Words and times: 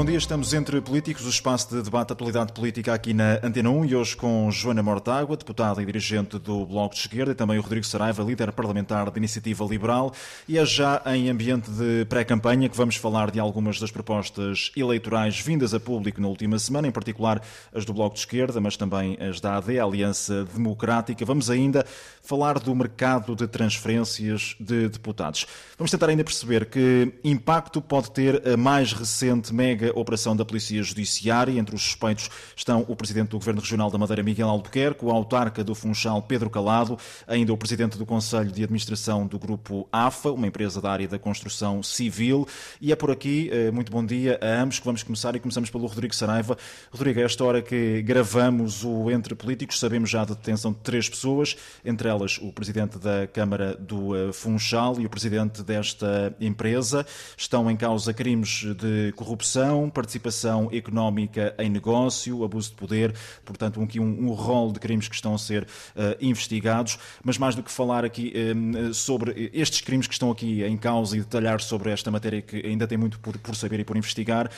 bom 0.00 0.04
dia. 0.06 0.16
Estamos 0.16 0.54
entre 0.54 0.80
políticos, 0.80 1.26
o 1.26 1.28
espaço 1.28 1.76
de 1.76 1.82
debate 1.82 2.08
da 2.08 2.12
atualidade 2.14 2.54
política 2.54 2.94
aqui 2.94 3.12
na 3.12 3.38
Antena 3.42 3.68
1 3.68 3.84
e 3.84 3.94
hoje 3.94 4.16
com 4.16 4.50
Joana 4.50 4.82
Mortágua, 4.82 5.36
deputada 5.36 5.82
e 5.82 5.84
dirigente 5.84 6.38
do 6.38 6.64
Bloco 6.64 6.94
de 6.94 7.02
Esquerda, 7.02 7.32
e 7.32 7.34
também 7.34 7.58
o 7.58 7.60
Rodrigo 7.60 7.84
Saraiva, 7.84 8.22
líder 8.22 8.50
parlamentar 8.52 9.10
da 9.10 9.18
Iniciativa 9.18 9.62
Liberal. 9.62 10.10
E 10.48 10.56
é 10.56 10.64
já 10.64 11.02
em 11.04 11.28
ambiente 11.28 11.70
de 11.70 12.06
pré-campanha 12.06 12.66
que 12.70 12.76
vamos 12.78 12.96
falar 12.96 13.30
de 13.30 13.38
algumas 13.38 13.78
das 13.78 13.90
propostas 13.90 14.72
eleitorais 14.74 15.38
vindas 15.38 15.74
a 15.74 15.78
público 15.78 16.18
na 16.18 16.28
última 16.28 16.58
semana, 16.58 16.88
em 16.88 16.92
particular 16.92 17.42
as 17.74 17.84
do 17.84 17.92
Bloco 17.92 18.14
de 18.14 18.20
Esquerda, 18.20 18.58
mas 18.58 18.78
também 18.78 19.18
as 19.20 19.38
da 19.38 19.58
AD, 19.58 19.78
Aliança 19.78 20.46
Democrática. 20.54 21.26
Vamos 21.26 21.50
ainda 21.50 21.84
falar 22.30 22.60
do 22.60 22.72
mercado 22.76 23.34
de 23.34 23.48
transferências 23.48 24.54
de 24.60 24.88
deputados. 24.88 25.48
Vamos 25.76 25.90
tentar 25.90 26.08
ainda 26.08 26.22
perceber 26.22 26.66
que 26.66 27.12
impacto 27.24 27.82
pode 27.82 28.12
ter 28.12 28.46
a 28.46 28.56
mais 28.56 28.92
recente 28.92 29.52
mega 29.52 29.90
operação 29.98 30.36
da 30.36 30.44
Polícia 30.44 30.80
Judiciária. 30.80 31.58
Entre 31.58 31.74
os 31.74 31.82
suspeitos 31.82 32.30
estão 32.54 32.84
o 32.86 32.94
Presidente 32.94 33.30
do 33.30 33.38
Governo 33.38 33.60
Regional 33.60 33.90
da 33.90 33.98
Madeira, 33.98 34.22
Miguel 34.22 34.48
Albuquerque, 34.48 35.04
o 35.04 35.10
autarca 35.10 35.64
do 35.64 35.74
Funchal, 35.74 36.22
Pedro 36.22 36.48
Calado, 36.48 36.96
ainda 37.26 37.52
o 37.52 37.56
Presidente 37.56 37.98
do 37.98 38.06
Conselho 38.06 38.52
de 38.52 38.62
Administração 38.62 39.26
do 39.26 39.36
Grupo 39.36 39.88
AFA, 39.92 40.30
uma 40.30 40.46
empresa 40.46 40.80
da 40.80 40.88
área 40.88 41.08
da 41.08 41.18
construção 41.18 41.82
civil. 41.82 42.46
E 42.80 42.92
é 42.92 42.96
por 42.96 43.10
aqui, 43.10 43.50
eh, 43.52 43.72
muito 43.72 43.90
bom 43.90 44.06
dia 44.06 44.38
a 44.40 44.62
ambos, 44.62 44.78
que 44.78 44.84
vamos 44.84 45.02
começar 45.02 45.34
e 45.34 45.40
começamos 45.40 45.68
pelo 45.68 45.84
Rodrigo 45.86 46.14
Saraiva. 46.14 46.56
Rodrigo, 46.92 47.18
a 47.18 47.24
esta 47.24 47.42
hora 47.42 47.60
que 47.60 48.02
gravamos 48.02 48.84
o 48.84 49.10
Entre 49.10 49.34
Políticos, 49.34 49.80
sabemos 49.80 50.08
já 50.08 50.24
da 50.24 50.34
detenção 50.34 50.70
de 50.70 50.78
três 50.78 51.08
pessoas, 51.08 51.56
entre 51.84 52.08
elas 52.08 52.19
o 52.40 52.52
Presidente 52.52 52.98
da 52.98 53.26
Câmara 53.26 53.74
do 53.76 54.14
eh, 54.14 54.32
Funchal 54.32 55.00
e 55.00 55.06
o 55.06 55.10
Presidente 55.10 55.62
desta 55.62 56.34
empresa. 56.40 57.06
Estão 57.36 57.70
em 57.70 57.76
causa 57.76 58.12
crimes 58.12 58.64
de 58.76 59.12
corrupção, 59.16 59.88
participação 59.88 60.68
económica 60.72 61.54
em 61.58 61.70
negócio, 61.70 62.44
abuso 62.44 62.70
de 62.70 62.76
poder, 62.76 63.14
portanto, 63.44 63.82
aqui 63.82 63.98
um, 63.98 64.28
um 64.28 64.32
rol 64.32 64.72
de 64.72 64.78
crimes 64.80 65.08
que 65.08 65.14
estão 65.14 65.34
a 65.34 65.38
ser 65.38 65.62
uh, 65.62 66.16
investigados. 66.20 66.98
Mas 67.24 67.38
mais 67.38 67.54
do 67.54 67.62
que 67.62 67.70
falar 67.70 68.04
aqui 68.04 68.32
uh, 68.34 68.94
sobre 68.94 69.50
estes 69.52 69.80
crimes 69.80 70.06
que 70.06 70.12
estão 70.12 70.30
aqui 70.30 70.62
em 70.62 70.76
causa 70.76 71.16
e 71.16 71.20
detalhar 71.20 71.60
sobre 71.60 71.90
esta 71.90 72.10
matéria 72.10 72.42
que 72.42 72.66
ainda 72.66 72.86
tem 72.86 72.98
muito 72.98 73.18
por, 73.20 73.36
por 73.38 73.54
saber 73.54 73.80
e 73.80 73.84
por 73.84 73.96
investigar, 73.96 74.50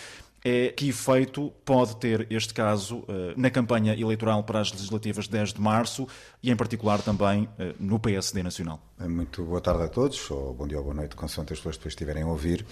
é 0.44 0.68
que 0.68 0.88
efeito 0.88 1.52
pode 1.64 1.96
ter 1.96 2.26
este 2.30 2.52
caso 2.52 3.04
eh, 3.08 3.34
na 3.36 3.50
campanha 3.50 3.94
eleitoral 3.94 4.42
para 4.42 4.60
as 4.60 4.72
legislativas 4.72 5.26
de 5.26 5.30
10 5.30 5.52
de 5.54 5.60
março 5.60 6.06
e, 6.42 6.50
em 6.50 6.56
particular, 6.56 7.00
também 7.00 7.48
no 7.78 7.98
PSD 8.00 8.42
Nacional. 8.42 8.80
Muito 8.98 9.44
boa 9.44 9.60
tarde 9.60 9.84
a 9.84 9.88
todos, 9.88 10.30
ou 10.30 10.52
bom 10.52 10.66
dia 10.66 10.78
ou 10.78 10.84
boa 10.84 10.94
noite, 10.94 11.14
consoante 11.14 11.52
as 11.52 11.58
pessoas 11.60 11.76
depois 11.76 11.92
estiverem 11.92 12.24
a 12.24 12.26
ouvir. 12.26 12.66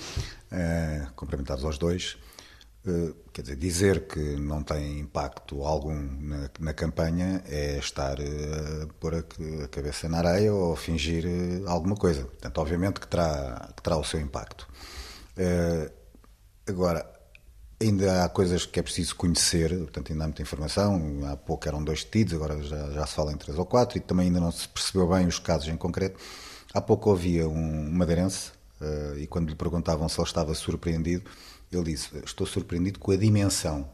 Uh, 0.51 1.65
aos 1.65 1.79
dois. 1.79 2.17
Uh, 2.87 3.15
quer 3.31 3.43
dizer, 3.43 3.57
dizer 3.57 4.07
que 4.07 4.19
não 4.37 4.63
tem 4.63 5.01
impacto 5.01 5.63
algum 5.63 5.95
na, 5.95 6.51
na 6.59 6.73
campanha 6.73 7.43
é 7.47 7.77
estar 7.79 8.19
uh, 8.19 8.85
a 8.85 8.87
pôr 8.99 9.17
a, 9.17 9.19
a, 9.65 9.69
cabeça 9.69 10.09
na 10.09 10.17
areia 10.17 10.55
ou 10.55 10.75
fingir 10.75 11.27
uh, 11.27 11.69
alguma 11.69 11.95
coisa. 11.95 12.25
Portanto, 12.25 12.59
obviamente 12.59 12.99
que 12.99 13.07
terá, 13.07 13.71
que 13.77 13.83
terá 13.83 13.99
o 13.99 14.05
seu 14.05 14.19
impacto. 14.19 14.67
agora, 16.67 17.20
ainda 17.81 18.25
há 18.25 18.29
coisas 18.29 18.67
que 18.67 18.79
é 18.79 18.83
preciso 18.83 19.17
conhecer, 19.17 19.77
portanto, 19.77 20.13
ainda 20.13 20.25
há 20.25 20.27
muita 20.27 20.43
informação. 20.43 21.21
Há 21.31 21.37
pouco 21.37 21.67
eram 21.67 21.83
dois 21.83 22.05
detidos, 22.05 22.35
agora 22.35 22.63
já, 22.63 22.91
já 22.91 23.07
se 23.07 23.15
fala 23.15 23.33
em 23.33 23.37
três 23.37 23.59
ou 23.59 23.67
quatro, 23.67 23.97
e 23.99 24.01
também 24.01 24.27
ainda 24.27 24.41
não 24.41 24.53
se 24.53 24.69
percebeu 24.69 25.09
bem 25.09 25.27
os 25.27 25.39
casos 25.39 25.69
em 25.69 25.77
concreto. 25.77 26.19
Há 26.73 26.81
pouco 26.81 27.13
havia 27.13 27.49
um 27.49 27.91
madeirense, 27.91 28.53
e 29.19 29.27
quando 29.27 29.49
lhe 29.49 29.55
perguntavam 29.55 30.09
se 30.09 30.19
ele 30.19 30.27
estava 30.27 30.55
surpreendido, 30.55 31.31
ele 31.71 31.85
disse: 31.85 32.09
Estou 32.25 32.47
surpreendido 32.47 32.99
com 32.99 33.13
a 33.13 33.17
dimensão. 33.17 33.89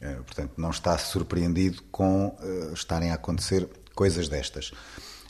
Uh, 0.00 0.22
portanto, 0.24 0.52
não 0.56 0.70
está 0.70 0.96
surpreendido 0.96 1.82
com 1.90 2.28
uh, 2.28 2.72
estarem 2.72 3.10
a 3.10 3.14
acontecer 3.14 3.68
coisas 3.94 4.28
destas. 4.28 4.72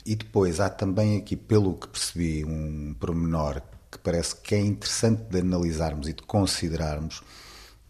E 0.05 0.15
depois 0.15 0.59
há 0.61 0.69
também 0.69 1.17
aqui, 1.17 1.35
pelo 1.35 1.73
que 1.73 1.87
percebi, 1.87 2.45
um 2.45 2.95
pormenor 2.97 3.61
que 3.91 3.97
parece 3.97 4.35
que 4.37 4.55
é 4.55 4.59
interessante 4.59 5.23
de 5.23 5.39
analisarmos 5.39 6.07
e 6.07 6.13
de 6.13 6.23
considerarmos, 6.23 7.21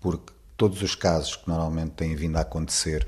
porque 0.01 0.33
todos 0.57 0.81
os 0.81 0.95
casos 0.95 1.37
que 1.37 1.47
normalmente 1.47 1.91
têm 1.91 2.15
vindo 2.15 2.35
a 2.37 2.41
acontecer 2.41 3.07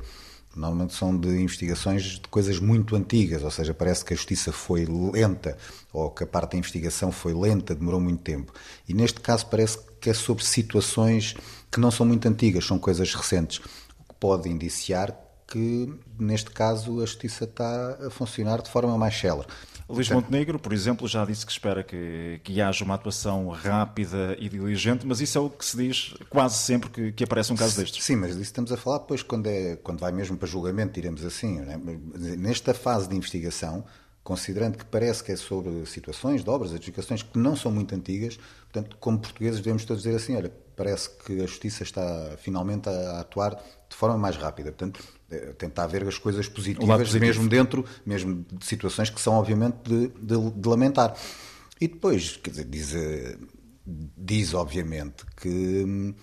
normalmente 0.55 0.93
são 0.93 1.17
de 1.17 1.29
investigações 1.29 2.03
de 2.03 2.27
coisas 2.29 2.59
muito 2.59 2.95
antigas, 2.95 3.43
ou 3.43 3.49
seja, 3.49 3.73
parece 3.73 4.05
que 4.05 4.13
a 4.13 4.15
justiça 4.15 4.51
foi 4.51 4.85
lenta 4.85 5.57
ou 5.91 6.11
que 6.11 6.23
a 6.23 6.27
parte 6.27 6.51
da 6.51 6.57
investigação 6.59 7.11
foi 7.11 7.33
lenta, 7.33 7.73
demorou 7.73 7.99
muito 7.99 8.21
tempo. 8.21 8.53
E 8.87 8.93
neste 8.93 9.19
caso 9.19 9.47
parece 9.47 9.79
que 9.99 10.09
é 10.09 10.13
sobre 10.13 10.45
situações 10.45 11.35
que 11.71 11.79
não 11.79 11.89
são 11.89 12.05
muito 12.05 12.27
antigas, 12.27 12.65
são 12.65 12.77
coisas 12.77 13.13
recentes, 13.15 13.59
o 13.99 14.13
que 14.13 14.19
pode 14.19 14.47
indiciar 14.47 15.17
que, 15.47 15.93
neste 16.19 16.49
caso, 16.51 17.01
a 17.01 17.05
justiça 17.05 17.43
está 17.43 17.97
a 18.07 18.09
funcionar 18.09 18.61
de 18.61 18.69
forma 18.69 18.97
mais 18.97 19.15
célere. 19.15 19.47
Luís 19.93 20.09
Montenegro, 20.09 20.59
por 20.59 20.73
exemplo, 20.73 21.07
já 21.07 21.23
disse 21.25 21.45
que 21.45 21.51
espera 21.51 21.83
que, 21.83 22.39
que 22.43 22.61
haja 22.61 22.83
uma 22.83 22.95
atuação 22.95 23.47
rápida 23.49 24.35
e 24.39 24.49
diligente, 24.49 25.05
mas 25.05 25.21
isso 25.21 25.37
é 25.37 25.41
o 25.41 25.49
que 25.49 25.65
se 25.65 25.77
diz 25.77 26.13
quase 26.29 26.57
sempre 26.57 26.89
que, 26.89 27.11
que 27.11 27.23
aparece 27.23 27.53
um 27.53 27.55
caso 27.55 27.77
destes. 27.77 28.03
Sim, 28.03 28.17
mas 28.17 28.31
disso 28.31 28.43
estamos 28.43 28.71
a 28.71 28.77
falar 28.77 28.99
depois 28.99 29.21
quando, 29.23 29.47
é, 29.47 29.75
quando 29.77 29.99
vai 29.99 30.11
mesmo 30.11 30.37
para 30.37 30.47
julgamento, 30.47 30.93
diremos 30.93 31.23
assim. 31.23 31.59
É? 31.59 31.77
Nesta 32.35 32.73
fase 32.73 33.07
de 33.07 33.15
investigação, 33.15 33.85
considerando 34.23 34.77
que 34.77 34.85
parece 34.85 35.23
que 35.23 35.31
é 35.31 35.35
sobre 35.35 35.85
situações 35.85 36.43
de 36.43 36.49
obras, 36.49 36.71
adjudicações 36.71 37.21
que 37.21 37.37
não 37.37 37.55
são 37.55 37.71
muito 37.71 37.93
antigas, 37.93 38.39
portanto, 38.71 38.97
como 38.99 39.19
portugueses 39.19 39.59
devemos 39.59 39.83
todos 39.85 40.03
dizer 40.03 40.15
assim, 40.15 40.35
olha, 40.35 40.51
parece 40.75 41.09
que 41.25 41.41
a 41.41 41.45
justiça 41.45 41.83
está 41.83 42.35
finalmente 42.37 42.89
a 42.89 43.19
atuar 43.19 43.55
de 43.89 43.95
forma 43.95 44.17
mais 44.17 44.35
rápida. 44.35 44.71
Portanto, 44.71 45.03
é, 45.29 45.53
tentar 45.53 45.87
ver 45.87 46.07
as 46.07 46.17
coisas 46.17 46.47
positivas, 46.47 47.13
mesmo 47.13 47.47
dentro, 47.47 47.85
mesmo 48.05 48.45
de 48.51 48.65
situações 48.65 49.09
que 49.09 49.21
são 49.21 49.33
obviamente 49.33 49.77
de, 49.83 50.07
de, 50.07 50.51
de 50.51 50.69
lamentar. 50.69 51.15
E 51.79 51.87
depois, 51.87 52.37
quer 52.37 52.51
dizer, 52.51 52.65
diz, 52.65 52.93
eh, 52.93 53.37
diz 54.17 54.53
obviamente 54.53 55.25
que 55.35 55.49
hum, 55.49 56.13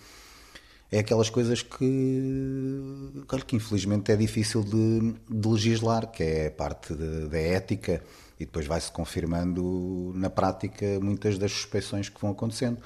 é 0.90 1.00
aquelas 1.00 1.30
coisas 1.30 1.62
que, 1.62 3.22
claro, 3.26 3.44
que 3.44 3.56
infelizmente 3.56 4.10
é 4.10 4.16
difícil 4.16 4.64
de, 4.64 5.14
de 5.28 5.48
legislar, 5.48 6.10
que 6.10 6.22
é 6.22 6.46
a 6.48 6.50
parte 6.50 6.94
da 6.94 7.38
ética, 7.38 8.02
e 8.38 8.46
depois 8.46 8.66
vai-se 8.66 8.90
confirmando 8.90 10.12
na 10.14 10.30
prática 10.30 10.98
muitas 11.00 11.36
das 11.36 11.52
suspeições 11.52 12.08
que 12.08 12.20
vão 12.20 12.30
acontecendo. 12.30 12.78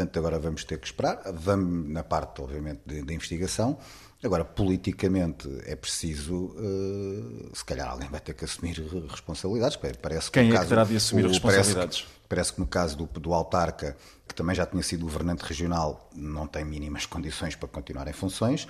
Portanto, 0.00 0.18
agora 0.18 0.38
vamos 0.38 0.64
ter 0.64 0.78
que 0.78 0.86
esperar, 0.86 1.20
vamos 1.34 1.90
na 1.90 2.02
parte, 2.02 2.40
obviamente, 2.40 2.80
da 3.02 3.12
investigação. 3.12 3.76
Agora, 4.24 4.46
politicamente, 4.46 5.46
é 5.66 5.76
preciso, 5.76 6.54
uh, 6.56 7.50
se 7.52 7.62
calhar 7.62 7.86
alguém 7.86 8.08
vai 8.08 8.20
ter 8.20 8.32
que 8.32 8.46
assumir 8.46 8.80
responsabilidades. 9.08 9.76
Parece 10.00 10.30
que 10.30 10.40
Quem 10.40 10.48
é 10.48 10.52
caso, 10.52 10.62
que 10.62 10.68
terá 10.70 10.84
de 10.84 10.96
assumir 10.96 11.26
o, 11.26 11.28
responsabilidades? 11.28 12.00
Parece 12.00 12.02
que, 12.02 12.28
parece 12.28 12.52
que 12.54 12.60
no 12.60 12.66
caso 12.66 12.96
do, 12.96 13.20
do 13.20 13.34
autarca, 13.34 13.94
que 14.26 14.34
também 14.34 14.56
já 14.56 14.64
tinha 14.64 14.82
sido 14.82 15.04
governante 15.04 15.42
regional, 15.42 16.08
não 16.16 16.46
tem 16.46 16.64
mínimas 16.64 17.04
condições 17.04 17.54
para 17.54 17.68
continuar 17.68 18.08
em 18.08 18.14
funções. 18.14 18.66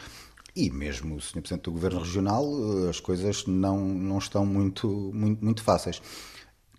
E 0.56 0.68
mesmo 0.68 1.14
o 1.14 1.20
Sr. 1.20 1.42
Presidente 1.42 1.62
do 1.62 1.70
Governo 1.70 2.00
Regional, 2.00 2.44
eh, 2.44 2.90
as 2.90 2.98
coisas 2.98 3.46
não, 3.46 3.78
não 3.78 4.18
estão 4.18 4.44
muito, 4.44 4.88
muito, 5.14 5.44
muito 5.44 5.62
fáceis. 5.62 6.02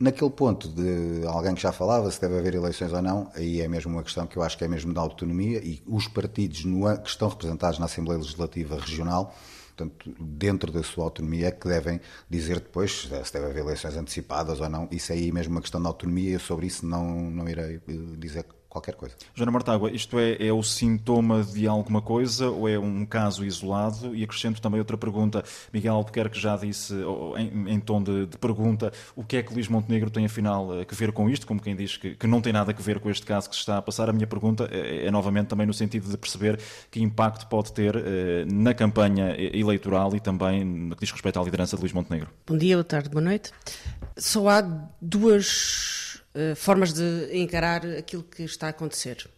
Naquele 0.02 0.32
ponto 0.32 0.68
de 0.68 1.28
alguém 1.28 1.54
que 1.54 1.62
já 1.62 1.72
falava 1.72 2.10
se 2.10 2.20
deve 2.20 2.40
haver 2.40 2.56
eleições 2.56 2.92
ou 2.92 3.04
não, 3.04 3.32
aí 3.36 3.62
é 3.62 3.68
mesmo 3.68 3.92
uma 3.92 4.02
questão 4.02 4.26
que 4.26 4.36
eu 4.36 4.42
acho 4.42 4.58
que 4.58 4.64
é 4.64 4.68
mesmo 4.68 4.92
da 4.92 5.00
autonomia 5.00 5.64
e 5.64 5.80
os 5.86 6.08
partidos 6.08 6.66
no, 6.66 6.98
que 6.98 7.08
estão 7.08 7.30
representados 7.30 7.78
na 7.78 7.86
Assembleia 7.86 8.18
Legislativa 8.18 8.80
Regional, 8.80 9.32
portanto, 9.68 10.12
dentro 10.20 10.72
da 10.72 10.82
sua 10.82 11.04
autonomia, 11.04 11.50
é 11.50 11.52
que 11.52 11.68
devem 11.68 12.02
dizer 12.28 12.56
depois 12.56 13.08
se 13.24 13.32
deve 13.32 13.46
haver 13.46 13.60
eleições 13.60 13.96
antecipadas 13.96 14.60
ou 14.60 14.68
não. 14.68 14.88
Isso 14.90 15.14
aí 15.14 15.30
é 15.30 15.32
mesmo 15.32 15.54
uma 15.54 15.62
questão 15.62 15.80
da 15.80 15.90
autonomia 15.90 16.36
e 16.36 16.40
sobre 16.40 16.66
isso 16.66 16.84
não, 16.84 17.30
não 17.30 17.48
irei 17.48 17.76
eh, 17.76 17.94
dizer 18.18 18.48
qualquer 18.72 18.96
coisa. 18.96 19.14
Joana 19.36 19.52
Mortágua, 19.52 19.92
isto 19.92 20.18
é, 20.18 20.38
é 20.40 20.54
o 20.54 20.64
sintoma 20.64 21.44
de 21.44 21.68
alguma 21.68 22.02
coisa 22.02 22.50
ou 22.50 22.70
é 22.70 22.80
um 22.80 23.06
caso 23.06 23.44
isolado? 23.44 24.16
E 24.16 24.24
acrescento 24.24 24.62
também 24.62 24.80
outra 24.80 24.98
pergunta. 24.98 25.44
Miguel 25.74 25.96
Albuquerque 25.96 26.40
já 26.40 26.56
disse, 26.56 26.96
em, 27.38 27.74
em 27.74 27.80
tom 27.82 28.02
de, 28.02 28.28
de, 28.28 28.38
pergunta, 28.38 28.94
o 29.14 29.26
que 29.26 29.36
é 29.36 29.44
que 29.44 29.54
Luís 29.54 29.68
Montenegro 29.68 30.10
tem 30.10 30.26
afinal 30.26 30.72
a 30.72 30.96
ver 30.96 31.12
com 31.12 31.30
isto? 31.30 31.46
Como 31.46 31.62
quem 31.62 31.76
diz 31.76 31.98
que, 31.98 32.16
que, 32.16 32.26
não 32.26 32.40
tem 32.40 32.54
nada 32.54 32.72
a 32.72 32.82
ver 32.82 33.02
com 33.02 33.10
este 33.10 33.26
caso 33.26 33.50
que 33.50 33.56
se 33.56 33.60
está 33.60 33.78
a 33.78 33.82
passar. 33.82 34.10
A 34.10 34.14
minha 34.14 34.28
pergunta 34.28 34.70
é, 34.72 35.06
é 35.06 35.12
novamente 35.12 35.48
também 35.48 35.68
no 35.68 35.74
sentido 35.74 36.10
de 36.10 36.18
perceber 36.18 36.58
que 36.90 37.02
impacto 37.02 37.48
pode 37.48 37.74
ter 37.74 37.94
eh, 37.98 38.46
na 38.50 38.74
campanha 38.74 39.36
eleitoral 39.38 40.16
e 40.16 40.22
também 40.22 40.64
no 40.64 40.96
que 40.96 41.02
diz 41.02 41.12
respeito 41.12 41.38
à 41.38 41.44
liderança 41.44 41.76
de 41.76 41.82
Luís 41.82 41.92
Montenegro. 41.92 42.30
Bom 42.48 42.58
dia, 42.58 42.78
boa 42.78 42.86
tarde, 42.86 43.10
boa 43.10 43.22
noite. 43.22 43.52
Só 44.16 44.48
há 44.48 44.62
duas 45.02 46.01
eh, 46.34 46.56
formas 46.56 46.94
de 46.94 47.30
encarar 47.34 47.86
aquilo 47.86 48.24
que 48.24 48.44
está 48.44 48.68
a 48.68 48.70
acontecer. 48.70 49.30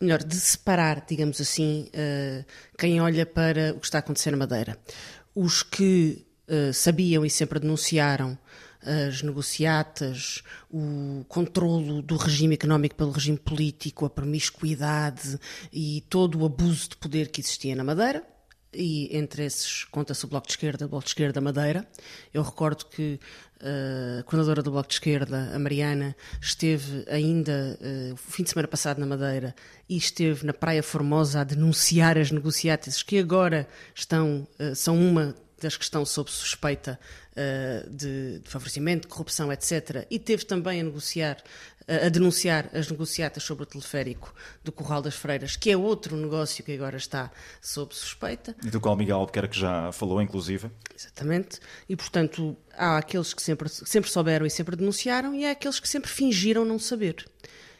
Ou 0.00 0.06
melhor, 0.06 0.22
de 0.22 0.34
separar, 0.34 1.04
digamos 1.08 1.40
assim, 1.40 1.88
uh, 1.94 2.44
quem 2.76 3.00
olha 3.00 3.24
para 3.24 3.72
o 3.72 3.78
que 3.78 3.86
está 3.86 3.98
a 3.98 4.00
acontecer 4.00 4.32
na 4.32 4.36
Madeira. 4.36 4.76
Os 5.32 5.62
que 5.62 6.26
uh, 6.48 6.72
sabiam 6.72 7.24
e 7.24 7.30
sempre 7.30 7.60
denunciaram 7.60 8.36
as 8.82 9.22
negociatas, 9.22 10.42
o 10.70 11.22
controlo 11.28 12.00
do 12.00 12.16
regime 12.16 12.54
económico 12.54 12.94
pelo 12.94 13.10
regime 13.10 13.38
político, 13.38 14.06
a 14.06 14.10
promiscuidade 14.10 15.38
e 15.70 16.02
todo 16.08 16.40
o 16.40 16.46
abuso 16.46 16.88
de 16.88 16.96
poder 16.96 17.28
que 17.28 17.42
existia 17.42 17.76
na 17.76 17.84
Madeira 17.84 18.24
e 18.72 19.16
entre 19.16 19.44
esses 19.44 19.84
conta-se 19.84 20.24
o 20.24 20.28
Bloco 20.28 20.46
de 20.46 20.52
Esquerda, 20.52 20.86
o 20.86 20.88
Bloco 20.88 21.04
de 21.04 21.10
Esquerda 21.10 21.40
Madeira. 21.40 21.86
Eu 22.32 22.42
recordo 22.42 22.86
que 22.86 23.18
a 23.60 24.22
coordenadora 24.22 24.62
do 24.62 24.70
Bloco 24.70 24.88
de 24.88 24.94
Esquerda, 24.94 25.50
a 25.54 25.58
Mariana, 25.58 26.16
esteve 26.40 27.04
ainda 27.08 27.78
uh, 27.80 28.14
o 28.14 28.16
fim 28.16 28.42
de 28.42 28.50
semana 28.50 28.66
passado 28.66 28.98
na 28.98 29.06
Madeira 29.06 29.54
e 29.88 29.96
esteve 29.96 30.46
na 30.46 30.52
Praia 30.52 30.82
Formosa 30.82 31.40
a 31.40 31.44
denunciar 31.44 32.16
as 32.16 32.30
negociatas 32.30 33.02
que 33.02 33.18
agora 33.18 33.68
estão, 33.94 34.46
uh, 34.58 34.74
são 34.74 34.98
uma 34.98 35.34
das 35.60 35.76
que 35.76 35.84
estão 35.84 36.06
sob 36.06 36.30
suspeita 36.30 36.98
uh, 37.32 37.90
de, 37.90 38.38
de, 38.38 38.48
favorecimento, 38.48 39.06
corrupção, 39.06 39.52
etc. 39.52 40.06
E 40.10 40.18
teve 40.18 40.44
também 40.44 40.80
a 40.80 40.84
negociar 40.84 41.36
a 41.86 42.08
denunciar 42.08 42.70
as 42.72 42.90
negociatas 42.90 43.42
sobre 43.42 43.64
o 43.64 43.66
teleférico 43.66 44.34
do 44.62 44.70
Corral 44.70 45.02
das 45.02 45.14
Freiras, 45.14 45.56
que 45.56 45.70
é 45.70 45.76
outro 45.76 46.16
negócio 46.16 46.62
que 46.62 46.72
agora 46.72 46.96
está 46.96 47.30
sob 47.60 47.94
suspeita. 47.94 48.54
E 48.64 48.70
do 48.70 48.80
qual 48.80 48.96
Miguel 48.96 49.18
Albuquerque 49.18 49.58
já 49.58 49.90
falou, 49.92 50.22
inclusive. 50.22 50.70
Exatamente. 50.94 51.58
E, 51.88 51.96
portanto, 51.96 52.56
há 52.72 52.98
aqueles 52.98 53.34
que 53.34 53.42
sempre, 53.42 53.68
sempre 53.68 54.10
souberam 54.10 54.46
e 54.46 54.50
sempre 54.50 54.76
denunciaram, 54.76 55.34
e 55.34 55.44
há 55.44 55.50
aqueles 55.50 55.80
que 55.80 55.88
sempre 55.88 56.10
fingiram 56.10 56.64
não 56.64 56.78
saber. 56.78 57.26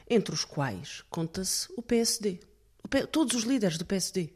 Entre 0.09 0.35
os 0.35 0.45
quais 0.45 1.05
conta-se 1.09 1.69
o 1.77 1.83
PSD. 1.83 2.41
O 2.83 2.89
P... 2.89 3.07
Todos 3.07 3.35
os 3.37 3.45
líderes 3.45 3.79
do 3.79 3.85
PSD. 3.85 4.31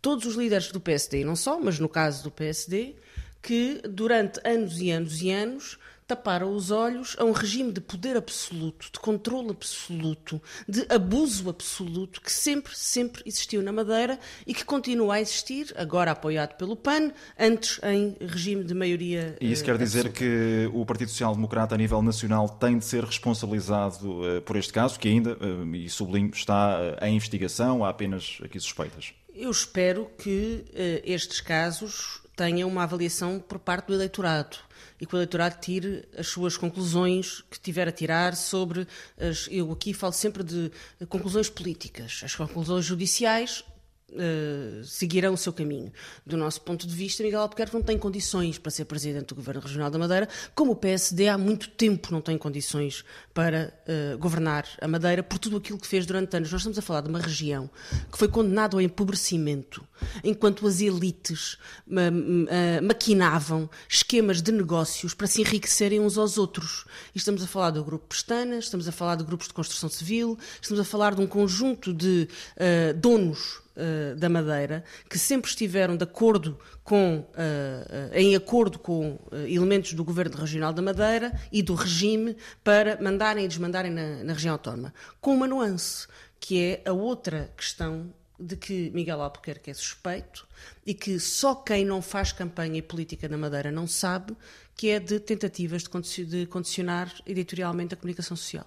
Todos 0.00 0.26
os 0.26 0.34
líderes 0.34 0.72
do 0.72 0.80
PSD, 0.80 1.24
não 1.24 1.36
só, 1.36 1.60
mas 1.60 1.78
no 1.78 1.88
caso 1.88 2.24
do 2.24 2.30
PSD, 2.30 2.96
que 3.40 3.82
durante 3.88 4.40
anos 4.44 4.80
e 4.80 4.90
anos 4.90 5.22
e 5.22 5.30
anos 5.30 5.78
taparam 6.12 6.54
os 6.54 6.70
olhos 6.70 7.16
a 7.18 7.24
um 7.24 7.32
regime 7.32 7.72
de 7.72 7.80
poder 7.80 8.18
absoluto, 8.18 8.90
de 8.92 9.00
controle 9.00 9.50
absoluto, 9.50 10.42
de 10.68 10.84
abuso 10.90 11.48
absoluto 11.48 12.20
que 12.20 12.30
sempre, 12.30 12.76
sempre 12.76 13.22
existiu 13.24 13.62
na 13.62 13.72
Madeira 13.72 14.18
e 14.46 14.52
que 14.52 14.62
continua 14.62 15.14
a 15.14 15.20
existir, 15.22 15.72
agora 15.74 16.10
apoiado 16.10 16.54
pelo 16.58 16.76
PAN, 16.76 17.12
antes 17.38 17.80
em 17.82 18.14
regime 18.20 18.62
de 18.62 18.74
maioria. 18.74 19.36
E 19.40 19.50
isso 19.50 19.64
quer 19.64 19.78
dizer 19.78 20.06
absoluta. 20.06 20.18
que 20.18 20.70
o 20.74 20.84
Partido 20.84 21.10
Social 21.10 21.34
Democrata, 21.34 21.74
a 21.74 21.78
nível 21.78 22.02
nacional, 22.02 22.46
tem 22.46 22.76
de 22.76 22.84
ser 22.84 23.04
responsabilizado 23.04 24.20
uh, 24.20 24.42
por 24.42 24.56
este 24.56 24.72
caso, 24.72 24.98
que 24.98 25.08
ainda, 25.08 25.32
uh, 25.32 25.74
e 25.74 25.88
sublinho, 25.88 26.30
está 26.34 26.78
em 27.00 27.16
investigação, 27.16 27.82
há 27.82 27.88
apenas 27.88 28.38
aqui 28.44 28.60
suspeitas. 28.60 29.14
Eu 29.34 29.50
espero 29.50 30.10
que 30.18 30.66
estes 31.04 31.40
casos 31.40 32.21
tenham 32.36 32.68
uma 32.68 32.82
avaliação 32.84 33.38
por 33.38 33.58
parte 33.58 33.86
do 33.86 33.94
eleitorado 33.94 34.56
e 35.00 35.06
que 35.06 35.14
o 35.14 35.18
eleitorado 35.18 35.56
tire 35.60 36.08
as 36.16 36.28
suas 36.28 36.56
conclusões 36.56 37.42
que 37.50 37.58
tiver 37.58 37.88
a 37.88 37.92
tirar 37.92 38.36
sobre. 38.36 38.86
As, 39.18 39.48
eu 39.50 39.70
aqui 39.72 39.92
falo 39.92 40.12
sempre 40.12 40.42
de 40.42 40.70
conclusões 41.08 41.50
políticas. 41.50 42.20
As 42.24 42.34
conclusões 42.34 42.84
judiciais 42.84 43.64
uh, 44.12 44.84
seguirão 44.84 45.34
o 45.34 45.36
seu 45.36 45.52
caminho. 45.52 45.92
Do 46.24 46.36
nosso 46.36 46.60
ponto 46.60 46.86
de 46.86 46.94
vista, 46.94 47.22
Miguel 47.22 47.40
Albuquerque 47.40 47.74
não 47.74 47.82
tem 47.82 47.98
condições 47.98 48.58
para 48.58 48.70
ser 48.70 48.84
presidente 48.84 49.26
do 49.26 49.34
Governo 49.34 49.60
Regional 49.60 49.90
da 49.90 49.98
Madeira, 49.98 50.28
como 50.54 50.72
o 50.72 50.76
PSD 50.76 51.28
há 51.28 51.38
muito 51.38 51.68
tempo 51.70 52.12
não 52.12 52.20
tem 52.20 52.36
condições 52.36 53.04
para 53.32 53.72
uh, 53.86 54.18
governar 54.18 54.66
a 54.80 54.88
Madeira 54.88 55.22
por 55.22 55.38
tudo 55.38 55.56
aquilo 55.56 55.78
que 55.78 55.86
fez 55.86 56.06
durante 56.06 56.36
anos. 56.36 56.50
Nós 56.50 56.60
estamos 56.60 56.78
a 56.78 56.82
falar 56.82 57.00
de 57.00 57.08
uma 57.08 57.18
região 57.18 57.70
que 58.10 58.18
foi 58.18 58.28
condenada 58.28 58.76
ao 58.76 58.80
empobrecimento, 58.80 59.84
enquanto 60.22 60.66
as 60.66 60.80
elites 60.80 61.54
uh, 61.86 62.82
maquinavam 62.82 63.68
esquemas 63.88 64.42
de 64.42 64.52
negócios 64.52 65.14
para 65.14 65.26
se 65.26 65.40
enriquecerem 65.40 66.00
uns 66.00 66.18
aos 66.18 66.38
outros. 66.38 66.84
E 67.14 67.18
estamos 67.18 67.42
a 67.42 67.46
falar 67.46 67.70
do 67.70 67.84
Grupo 67.84 68.08
Pestana, 68.08 68.58
estamos 68.58 68.86
a 68.86 68.92
falar 68.92 69.16
de 69.16 69.24
grupos 69.24 69.48
de 69.48 69.54
construção 69.54 69.88
civil, 69.88 70.38
estamos 70.60 70.80
a 70.80 70.84
falar 70.84 71.14
de 71.14 71.20
um 71.20 71.26
conjunto 71.26 71.92
de 71.92 72.28
uh, 72.56 72.98
donos 72.98 73.61
uh, 73.76 74.16
da 74.16 74.28
Madeira, 74.28 74.84
que 75.08 75.18
sempre 75.18 75.48
estiveram 75.48 75.96
de 75.96 76.04
acordo 76.04 76.58
com, 76.82 77.18
uh, 77.18 77.22
uh, 77.22 78.14
em 78.14 78.34
acordo 78.34 78.78
com 78.78 79.18
elementos 79.46 79.94
do 79.94 80.04
Governo 80.04 80.36
Regional 80.36 80.72
da 80.72 80.82
Madeira 80.82 81.32
e 81.50 81.62
do 81.62 81.74
regime 81.74 82.36
para 82.62 83.00
mandarem 83.00 83.44
e 83.44 83.48
desmandarem 83.48 83.90
na, 83.90 84.24
na 84.24 84.32
região 84.32 84.52
autónoma. 84.52 84.92
Com 85.20 85.34
uma 85.34 85.46
nuance, 85.46 86.06
que 86.38 86.60
é 86.60 86.82
a 86.88 86.92
outra 86.92 87.52
questão 87.56 88.12
de 88.38 88.56
que 88.56 88.90
Miguel 88.90 89.20
Albuquerque 89.22 89.70
é 89.70 89.74
suspeito 89.74 90.46
e 90.84 90.92
que 90.92 91.20
só 91.20 91.54
quem 91.54 91.84
não 91.84 92.02
faz 92.02 92.32
campanha 92.32 92.78
e 92.78 92.82
política 92.82 93.28
na 93.28 93.38
Madeira 93.38 93.70
não 93.70 93.86
sabe, 93.86 94.36
que 94.74 94.88
é 94.90 94.98
de 94.98 95.20
tentativas 95.20 95.84
de 96.26 96.46
condicionar 96.46 97.14
editorialmente 97.26 97.94
a 97.94 97.96
comunicação 97.96 98.36
social. 98.36 98.66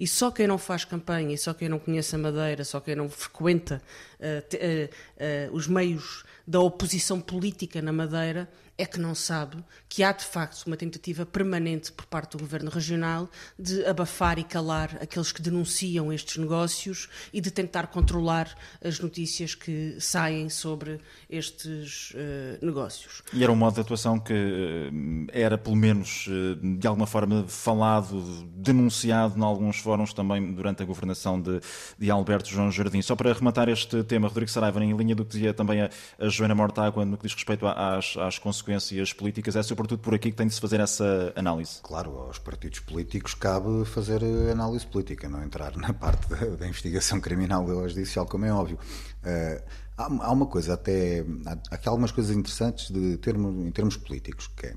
E 0.00 0.06
só 0.06 0.30
quem 0.30 0.46
não 0.46 0.56
faz 0.56 0.82
campanha, 0.82 1.34
e 1.34 1.36
só 1.36 1.52
quem 1.52 1.68
não 1.68 1.78
conhece 1.78 2.14
a 2.14 2.18
Madeira, 2.18 2.64
só 2.64 2.80
quem 2.80 2.96
não 2.96 3.06
frequenta 3.10 3.82
uh, 4.18 4.48
te, 4.48 4.56
uh, 4.56 5.52
uh, 5.52 5.54
os 5.54 5.68
meios 5.68 6.24
da 6.46 6.58
oposição 6.58 7.20
política 7.20 7.82
na 7.82 7.92
Madeira, 7.92 8.50
é 8.78 8.86
que 8.86 8.98
não 8.98 9.14
sabe 9.14 9.62
que 9.90 10.04
há 10.04 10.12
de 10.12 10.24
facto 10.24 10.66
uma 10.68 10.76
tentativa 10.76 11.26
permanente 11.26 11.90
por 11.90 12.06
parte 12.06 12.36
do 12.36 12.38
governo 12.38 12.70
regional 12.70 13.28
de 13.58 13.84
abafar 13.84 14.38
e 14.38 14.44
calar 14.44 14.96
aqueles 15.02 15.32
que 15.32 15.42
denunciam 15.42 16.12
estes 16.12 16.36
negócios 16.36 17.08
e 17.32 17.40
de 17.40 17.50
tentar 17.50 17.88
controlar 17.88 18.54
as 18.82 19.00
notícias 19.00 19.56
que 19.56 19.96
saem 19.98 20.48
sobre 20.48 21.00
estes 21.28 22.12
uh, 22.12 22.64
negócios. 22.64 23.20
E 23.32 23.42
era 23.42 23.50
um 23.50 23.56
modo 23.56 23.74
de 23.74 23.80
atuação 23.80 24.20
que 24.20 24.32
uh, 24.32 25.26
era, 25.32 25.58
pelo 25.58 25.74
menos, 25.74 26.28
uh, 26.28 26.78
de 26.78 26.86
alguma 26.86 27.06
forma 27.08 27.44
falado, 27.48 28.46
denunciado 28.54 29.36
em 29.36 29.42
alguns 29.42 29.78
fóruns 29.78 30.12
também 30.12 30.52
durante 30.52 30.84
a 30.84 30.86
governação 30.86 31.40
de, 31.40 31.60
de 31.98 32.08
Alberto 32.12 32.48
João 32.48 32.70
Jardim. 32.70 33.02
Só 33.02 33.16
para 33.16 33.32
rematar 33.32 33.68
este 33.68 34.04
tema, 34.04 34.28
Rodrigo 34.28 34.52
Saraiva, 34.52 34.84
em 34.84 34.96
linha 34.96 35.16
do 35.16 35.24
que 35.24 35.32
dizia 35.32 35.52
também 35.52 35.82
a, 35.82 35.90
a 36.16 36.28
Joana 36.28 36.54
Mortágua 36.54 37.04
no 37.04 37.16
que 37.16 37.24
diz 37.24 37.34
respeito 37.34 37.66
às, 37.66 38.16
às 38.16 38.38
consequências 38.38 39.12
políticas, 39.12 39.56
é 39.56 39.62
sobretudo 39.80 40.00
por 40.00 40.14
aqui 40.14 40.30
que 40.30 40.36
tem 40.36 40.46
de 40.46 40.52
se 40.52 40.60
fazer 40.60 40.78
essa 40.78 41.32
análise. 41.34 41.80
Claro, 41.82 42.10
aos 42.18 42.38
partidos 42.38 42.80
políticos 42.80 43.32
cabe 43.32 43.84
fazer 43.86 44.22
análise 44.52 44.86
política, 44.86 45.26
não 45.28 45.42
entrar 45.42 45.74
na 45.76 45.92
parte 45.94 46.28
da, 46.28 46.66
investigação 46.66 47.18
criminal 47.18 47.66
ou 47.66 47.88
judicial, 47.88 48.26
como 48.26 48.44
é 48.44 48.52
óbvio. 48.52 48.78
Uh, 49.24 49.62
há, 49.96 50.04
há, 50.04 50.32
uma 50.32 50.46
coisa, 50.46 50.74
até. 50.74 51.24
Há 51.46 51.74
aqui 51.74 51.88
algumas 51.88 52.12
coisas 52.12 52.36
interessantes 52.36 52.90
de 52.90 53.16
termo, 53.16 53.66
em 53.66 53.70
termos 53.70 53.96
políticos, 53.96 54.48
que 54.48 54.66
é 54.66 54.76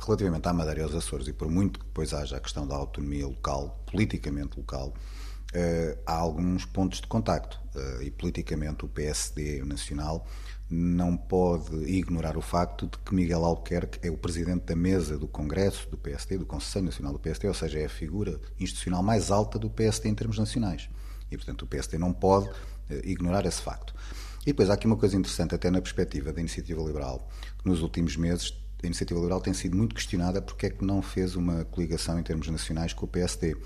relativamente 0.00 0.48
à 0.48 0.52
Madeira 0.52 0.80
e 0.80 0.82
aos 0.82 0.94
Açores, 0.96 1.28
e 1.28 1.32
por 1.32 1.48
muito 1.48 1.78
que 1.78 1.86
depois 1.86 2.12
haja 2.12 2.36
a 2.36 2.40
questão 2.40 2.66
da 2.66 2.74
autonomia 2.74 3.28
local, 3.28 3.84
politicamente 3.86 4.58
local, 4.58 4.88
uh, 4.88 5.98
há 6.04 6.14
alguns 6.14 6.64
pontos 6.64 7.00
de 7.00 7.06
contacto. 7.06 7.60
Uh, 7.72 8.02
e 8.02 8.10
politicamente 8.10 8.84
o 8.84 8.88
PSD 8.88 9.62
nacional 9.64 10.26
não 10.70 11.16
pode 11.16 11.76
ignorar 11.90 12.36
o 12.36 12.40
facto 12.40 12.86
de 12.86 12.96
que 12.98 13.12
Miguel 13.12 13.44
Albuquerque 13.44 13.98
é 14.06 14.10
o 14.10 14.16
presidente 14.16 14.66
da 14.66 14.76
mesa 14.76 15.18
do 15.18 15.26
Congresso 15.26 15.90
do 15.90 15.96
PSD, 15.96 16.38
do 16.38 16.46
Conselho 16.46 16.86
Nacional 16.86 17.12
do 17.12 17.18
PSD, 17.18 17.48
ou 17.48 17.54
seja, 17.54 17.80
é 17.80 17.86
a 17.86 17.88
figura 17.88 18.40
institucional 18.58 19.02
mais 19.02 19.32
alta 19.32 19.58
do 19.58 19.68
PSD 19.68 20.08
em 20.08 20.14
termos 20.14 20.38
nacionais. 20.38 20.88
E, 21.30 21.36
portanto, 21.36 21.62
o 21.62 21.66
PSD 21.66 21.98
não 21.98 22.12
pode 22.12 22.48
eh, 22.88 23.00
ignorar 23.04 23.44
esse 23.46 23.60
facto. 23.60 23.94
E 24.42 24.46
depois 24.46 24.70
há 24.70 24.74
aqui 24.74 24.86
uma 24.86 24.96
coisa 24.96 25.16
interessante, 25.16 25.54
até 25.54 25.70
na 25.70 25.82
perspectiva 25.82 26.32
da 26.32 26.40
iniciativa 26.40 26.80
liberal, 26.82 27.28
nos 27.64 27.82
últimos 27.82 28.16
meses 28.16 28.54
a 28.82 28.86
iniciativa 28.86 29.20
liberal 29.20 29.40
tem 29.40 29.52
sido 29.52 29.76
muito 29.76 29.94
questionada 29.94 30.40
porque 30.40 30.66
é 30.66 30.70
que 30.70 30.84
não 30.84 31.02
fez 31.02 31.36
uma 31.36 31.64
coligação 31.66 32.18
em 32.18 32.22
termos 32.22 32.48
nacionais 32.48 32.92
com 32.92 33.04
o 33.04 33.08
PSD. 33.08 33.56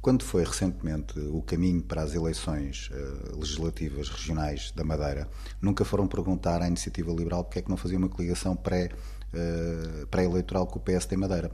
Quando 0.00 0.24
foi 0.24 0.44
recentemente 0.44 1.18
o 1.18 1.42
caminho 1.42 1.82
para 1.82 2.02
as 2.02 2.14
eleições 2.14 2.90
uh, 2.90 3.38
legislativas 3.38 4.08
regionais 4.08 4.70
da 4.70 4.82
Madeira, 4.82 5.28
nunca 5.60 5.84
foram 5.84 6.08
perguntar 6.08 6.62
à 6.62 6.68
Iniciativa 6.68 7.12
Liberal 7.12 7.44
porque 7.44 7.58
é 7.58 7.62
que 7.62 7.68
não 7.68 7.76
fazia 7.76 7.98
uma 7.98 8.08
coligação 8.08 8.56
eh, 8.64 10.06
pré-eleitoral 10.10 10.66
pré 10.66 10.72
com 10.72 10.78
o 10.78 10.82
PSD 10.82 11.16
Madeira. 11.16 11.50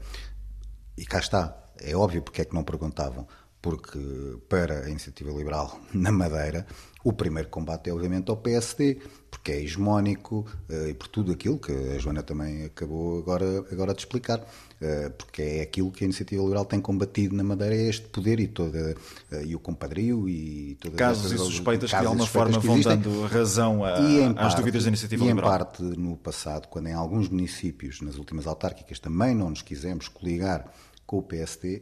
E 0.97 1.05
cá 1.05 1.19
está. 1.19 1.55
É 1.79 1.95
óbvio 1.95 2.21
porque 2.21 2.41
é 2.41 2.45
que 2.45 2.55
não 2.55 2.63
perguntavam. 2.63 3.27
Porque 3.61 3.99
para 4.47 4.85
a 4.85 4.89
Iniciativa 4.89 5.31
Liberal 5.31 5.79
na 5.93 6.11
Madeira, 6.11 6.65
o 7.03 7.11
primeiro 7.11 7.49
combate 7.49 7.89
é 7.89 7.93
obviamente 7.93 8.29
ao 8.29 8.37
PSD, 8.37 9.01
porque 9.47 9.51
é 9.53 9.63
hegemónico 9.63 10.45
uh, 10.69 10.89
e 10.89 10.93
por 10.93 11.07
tudo 11.07 11.31
aquilo 11.31 11.57
que 11.57 11.71
a 11.71 11.97
Joana 11.97 12.21
também 12.21 12.65
acabou 12.65 13.19
agora, 13.19 13.65
agora 13.71 13.93
de 13.93 13.99
explicar. 13.99 14.45
Eh, 14.79 15.09
porque 15.09 15.41
é 15.41 15.61
aquilo 15.61 15.91
que 15.91 16.03
a 16.03 16.05
Iniciativa 16.05 16.43
Liberal 16.43 16.63
tem 16.63 16.79
combatido 16.79 17.35
na 17.35 17.43
Madeira, 17.43 17.75
é 17.75 17.89
este 17.89 18.07
poder 18.09 18.39
e, 18.39 18.47
toda, 18.47 18.95
eh, 19.31 19.43
e 19.43 19.55
o 19.55 19.59
compadrio 19.59 20.29
e 20.29 20.77
todas 20.79 20.99
Casos 20.99 21.31
e 21.31 21.37
suspeitas 21.39 21.91
que 21.91 21.99
de 21.99 22.05
alguma 22.05 22.27
forma 22.27 22.59
vão 22.59 22.79
dando 22.79 23.23
razão 23.23 23.83
a, 23.83 23.95
às 24.37 24.53
dúvidas 24.53 24.83
da 24.83 24.89
Iniciativa 24.89 25.23
e 25.23 25.27
Liberal. 25.29 25.49
E 25.49 25.55
em 25.55 25.57
parte 25.57 25.81
no 25.81 26.15
passado, 26.15 26.67
quando 26.67 26.89
em 26.89 26.93
alguns 26.93 27.27
municípios, 27.27 28.01
nas 28.01 28.17
últimas 28.19 28.45
autárquicas, 28.45 28.99
também 28.99 29.33
não 29.33 29.49
nos 29.49 29.63
quisemos 29.63 30.07
coligar 30.07 30.71
com 31.07 31.17
o 31.17 31.23
PSD, 31.23 31.81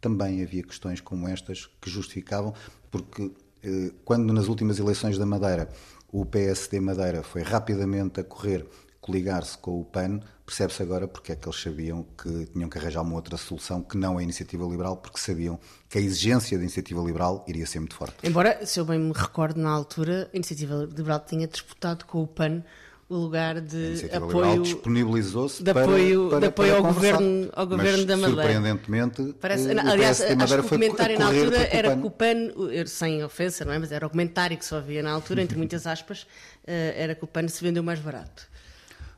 também 0.00 0.42
havia 0.42 0.64
questões 0.64 1.00
como 1.00 1.28
estas 1.28 1.66
que 1.80 1.88
justificavam, 1.88 2.52
porque 2.90 3.30
eh, 3.62 3.92
quando 4.04 4.32
nas 4.32 4.48
últimas 4.48 4.80
eleições 4.80 5.16
da 5.16 5.24
Madeira 5.24 5.68
o 6.12 6.26
PSD 6.26 6.78
Madeira 6.78 7.22
foi 7.22 7.42
rapidamente 7.42 8.20
a 8.20 8.24
correr 8.24 8.68
coligar-se 9.00 9.58
com 9.58 9.80
o 9.80 9.84
PAN, 9.84 10.20
percebe-se 10.46 10.80
agora 10.80 11.08
porque 11.08 11.32
é 11.32 11.36
que 11.36 11.48
eles 11.48 11.60
sabiam 11.60 12.06
que 12.16 12.46
tinham 12.52 12.68
que 12.68 12.78
arranjar 12.78 13.02
uma 13.02 13.16
outra 13.16 13.36
solução 13.36 13.82
que 13.82 13.96
não 13.96 14.16
a 14.16 14.22
iniciativa 14.22 14.64
liberal, 14.64 14.96
porque 14.96 15.18
sabiam 15.18 15.58
que 15.88 15.98
a 15.98 16.00
exigência 16.00 16.56
da 16.56 16.62
iniciativa 16.62 17.02
liberal 17.02 17.44
iria 17.48 17.66
ser 17.66 17.80
muito 17.80 17.96
forte. 17.96 18.14
Embora, 18.22 18.64
se 18.64 18.78
eu 18.78 18.84
bem 18.84 19.00
me 19.00 19.12
recordo, 19.12 19.60
na 19.60 19.70
altura, 19.70 20.30
a 20.32 20.36
iniciativa 20.36 20.88
liberal 20.96 21.18
tinha 21.26 21.48
disputado 21.48 22.04
com 22.04 22.22
o 22.22 22.26
PAN 22.28 22.62
o 23.08 23.16
lugar 23.16 23.60
de 23.60 24.08
apoio 24.12 24.62
disponibilizou-se 24.62 25.62
de 25.62 25.70
apoio, 25.70 26.28
para, 26.28 26.30
para, 26.30 26.40
de 26.40 26.46
apoio 26.46 26.76
ao 26.76 26.82
governo 26.82 27.50
ao 27.52 27.66
governo 27.66 28.04
da 28.06 28.16
Madeira. 28.16 28.42
Surpreendentemente, 28.42 29.34
Parece, 29.40 29.66
o 29.68 29.80
aliás, 29.80 30.18
PSD 30.18 30.42
acho 30.42 30.54
que 30.54 30.60
o 30.60 30.68
comentário 30.68 31.18
na 31.18 31.26
altura 31.26 31.68
era 31.70 31.96
que 31.96 32.06
o 32.06 32.10
PAN, 32.10 32.86
sem 32.86 33.22
ofensa, 33.22 33.64
não 33.64 33.72
é? 33.72 33.78
Mas 33.78 33.92
era 33.92 34.06
o 34.06 34.10
comentário 34.10 34.56
que 34.56 34.64
só 34.64 34.76
havia 34.76 35.02
na 35.02 35.10
altura, 35.10 35.42
entre 35.42 35.56
muitas 35.58 35.86
aspas, 35.86 36.26
eh, 36.66 36.94
era 36.96 37.14
que 37.14 37.24
o 37.24 37.26
PAN 37.26 37.46
se 37.48 37.62
vendeu 37.62 37.82
mais 37.82 37.98
barato. 37.98 38.51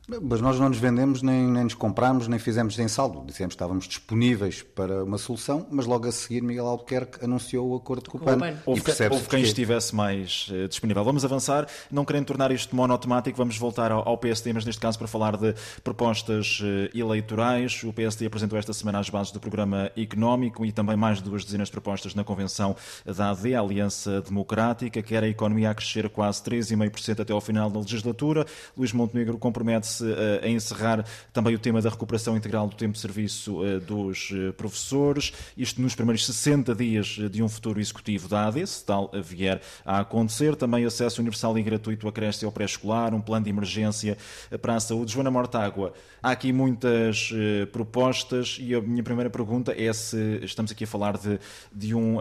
Mas 0.07 0.41
nós 0.41 0.61
não 0.61 0.69
nos 0.69 0.79
vendemos, 0.79 1.23
nem, 1.23 1.47
nem 1.47 1.65
nos 1.65 1.75
compramos, 1.75 2.29
nem 2.29 2.39
fizemos 2.39 2.79
em 2.79 2.89
saldo. 2.89 3.25
Dissemos 3.27 3.55
que 3.55 3.57
estávamos 3.57 3.89
disponíveis 3.89 4.63
para 4.63 5.03
uma 5.03 5.17
solução, 5.17 5.67
mas 5.71 5.87
logo 5.87 6.07
a 6.07 6.13
seguir 6.13 6.43
Miguel 6.43 6.67
Albuquerque 6.67 7.25
anunciou 7.25 7.71
o 7.71 7.77
acordo 7.77 8.11
com, 8.11 8.19
o 8.19 8.21
PAN. 8.21 8.39
Houve, 8.67 8.83
houve 9.11 9.29
quem 9.29 9.41
estivesse 9.41 9.95
mais 9.95 10.49
uh, 10.51 10.69
disponível. 10.69 11.03
Vamos 11.03 11.25
avançar, 11.25 11.67
não 11.91 12.05
querendo 12.05 12.27
tornar 12.27 12.53
isto 12.53 12.77
monotemático, 12.77 13.37
vamos 13.37 13.57
voltar 13.57 13.91
ao, 13.91 14.07
ao, 14.07 14.19
PSD, 14.19 14.53
mas 14.53 14.67
neste 14.67 14.81
caso 14.81 14.99
para 14.99 15.09
falar 15.09 15.39
de 15.39 15.55
propostas 15.83 16.61
uh, 16.61 16.97
eleitorais. 16.97 17.83
O 17.83 17.93
PSD 17.93 18.27
apresentou 18.27 18.59
esta 18.59 18.75
semana 18.75 18.99
as 18.99 19.09
bases 19.09 19.33
do 19.33 19.41
programa 19.41 19.91
económico 19.97 20.67
e 20.67 20.73
também 20.73 20.97
mais 20.97 21.23
duas 21.23 21.45
dezenas 21.45 21.69
de 21.69 21.73
propostas 21.73 22.15
na 22.15 22.25
convenção 22.25 22.77
da 23.07 23.31
AD, 23.31 23.55
a 23.55 23.61
Aliança 23.61 24.21
Democrática, 24.21 25.03
que 25.03 25.15
era 25.15 25.25
a 25.25 25.29
economia 25.31 25.71
a 25.71 25.75
crescer 25.75 26.11
quase 26.11 26.43
3,5% 26.43 27.21
até 27.21 27.33
ao 27.33 27.41
final 27.41 27.71
da 27.71 27.81
legislatura. 27.81 28.45
Luís 28.77 28.93
Montenegro 28.93 29.39
compromete 29.39 29.94
eh, 30.03 30.41
a 30.43 30.49
encerrar 30.49 31.05
também 31.33 31.55
o 31.55 31.59
tema 31.59 31.81
da 31.81 31.91
recuperação 31.91 32.37
integral 32.37 32.69
do 32.69 32.77
tempo 32.77 32.93
de 32.93 32.99
serviço 32.99 33.65
eh, 33.65 33.79
dos 33.81 34.31
eh, 34.33 34.53
professores, 34.53 35.33
isto 35.57 35.81
nos 35.81 35.95
primeiros 35.95 36.25
60 36.27 36.75
dias 36.75 37.07
de 37.31 37.43
um 37.43 37.49
futuro 37.49 37.81
executivo 37.81 38.29
da 38.29 38.47
AD, 38.47 38.67
se 38.67 38.85
tal 38.85 39.11
vier 39.23 39.61
a 39.85 40.01
acontecer. 40.01 40.57
Também 40.57 40.85
acesso 40.85 41.21
universal 41.21 41.59
e 41.59 41.63
gratuito 41.63 42.09
a 42.09 42.13
creche 42.13 42.45
ao 42.45 42.53
pré-escolar, 42.53 43.15
um 43.15 43.21
plano 43.21 43.45
de 43.45 43.51
emergência 43.51 44.17
para 44.61 44.77
a 44.77 44.81
saúde. 44.81 45.13
Joana 45.13 45.31
Mortágua, 45.31 45.93
há 46.23 46.31
aqui 46.31 46.53
muitas 46.53 47.33
propostas 47.73 48.59
e 48.61 48.75
a 48.75 48.81
minha 48.81 49.03
primeira 49.03 49.31
pergunta 49.31 49.75
é 49.77 49.93
se 49.93 50.41
estamos 50.43 50.73
aqui 50.73 50.85
a 50.85 50.87
falar 50.87 51.17
de, 51.17 51.39
de 51.73 51.95
um 51.95 52.19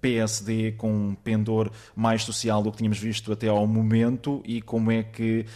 PSD 0.00 0.72
com 0.72 0.92
um 0.92 1.14
pendor 1.14 1.70
mais 1.94 2.22
social 2.24 2.62
do 2.62 2.70
que 2.70 2.78
tínhamos 2.78 2.98
visto 2.98 3.32
até 3.32 3.48
ao 3.48 3.66
momento 3.66 4.42
e 4.44 4.60
como 4.60 4.90
é 4.90 5.02
que 5.02 5.46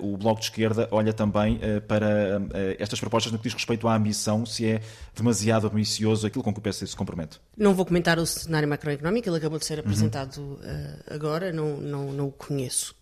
o 0.00 0.16
Bloco 0.16 0.40
de 0.40 0.46
Esquerda 0.46 0.81
olha 0.90 1.12
também 1.12 1.56
uh, 1.56 1.80
para 1.82 2.40
uh, 2.40 2.50
estas 2.78 2.98
propostas 3.00 3.32
no 3.32 3.38
que 3.38 3.44
diz 3.44 3.54
respeito 3.54 3.86
à 3.88 3.94
ambição, 3.94 4.44
se 4.46 4.66
é 4.66 4.80
demasiado 5.14 5.66
ambicioso 5.66 6.26
aquilo 6.26 6.42
com 6.42 6.52
que 6.52 6.58
o 6.58 6.62
PSD 6.62 6.86
se 6.86 6.96
compromete? 6.96 7.40
Não 7.56 7.74
vou 7.74 7.84
comentar 7.84 8.18
o 8.18 8.26
cenário 8.26 8.68
macroeconómico, 8.68 9.28
ele 9.28 9.36
acabou 9.36 9.58
de 9.58 9.64
ser 9.64 9.78
apresentado 9.80 10.38
uhum. 10.38 10.54
uh, 10.54 11.14
agora, 11.14 11.52
não, 11.52 11.76
não, 11.76 12.12
não 12.12 12.26
o 12.28 12.32
conheço. 12.32 12.94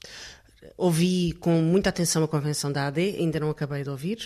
Ouvi 0.76 1.32
com 1.40 1.62
muita 1.62 1.88
atenção 1.88 2.22
a 2.22 2.28
convenção 2.28 2.70
da 2.70 2.86
AD, 2.86 3.16
ainda 3.18 3.40
não 3.40 3.48
acabei 3.48 3.82
de 3.82 3.88
ouvir 3.88 4.18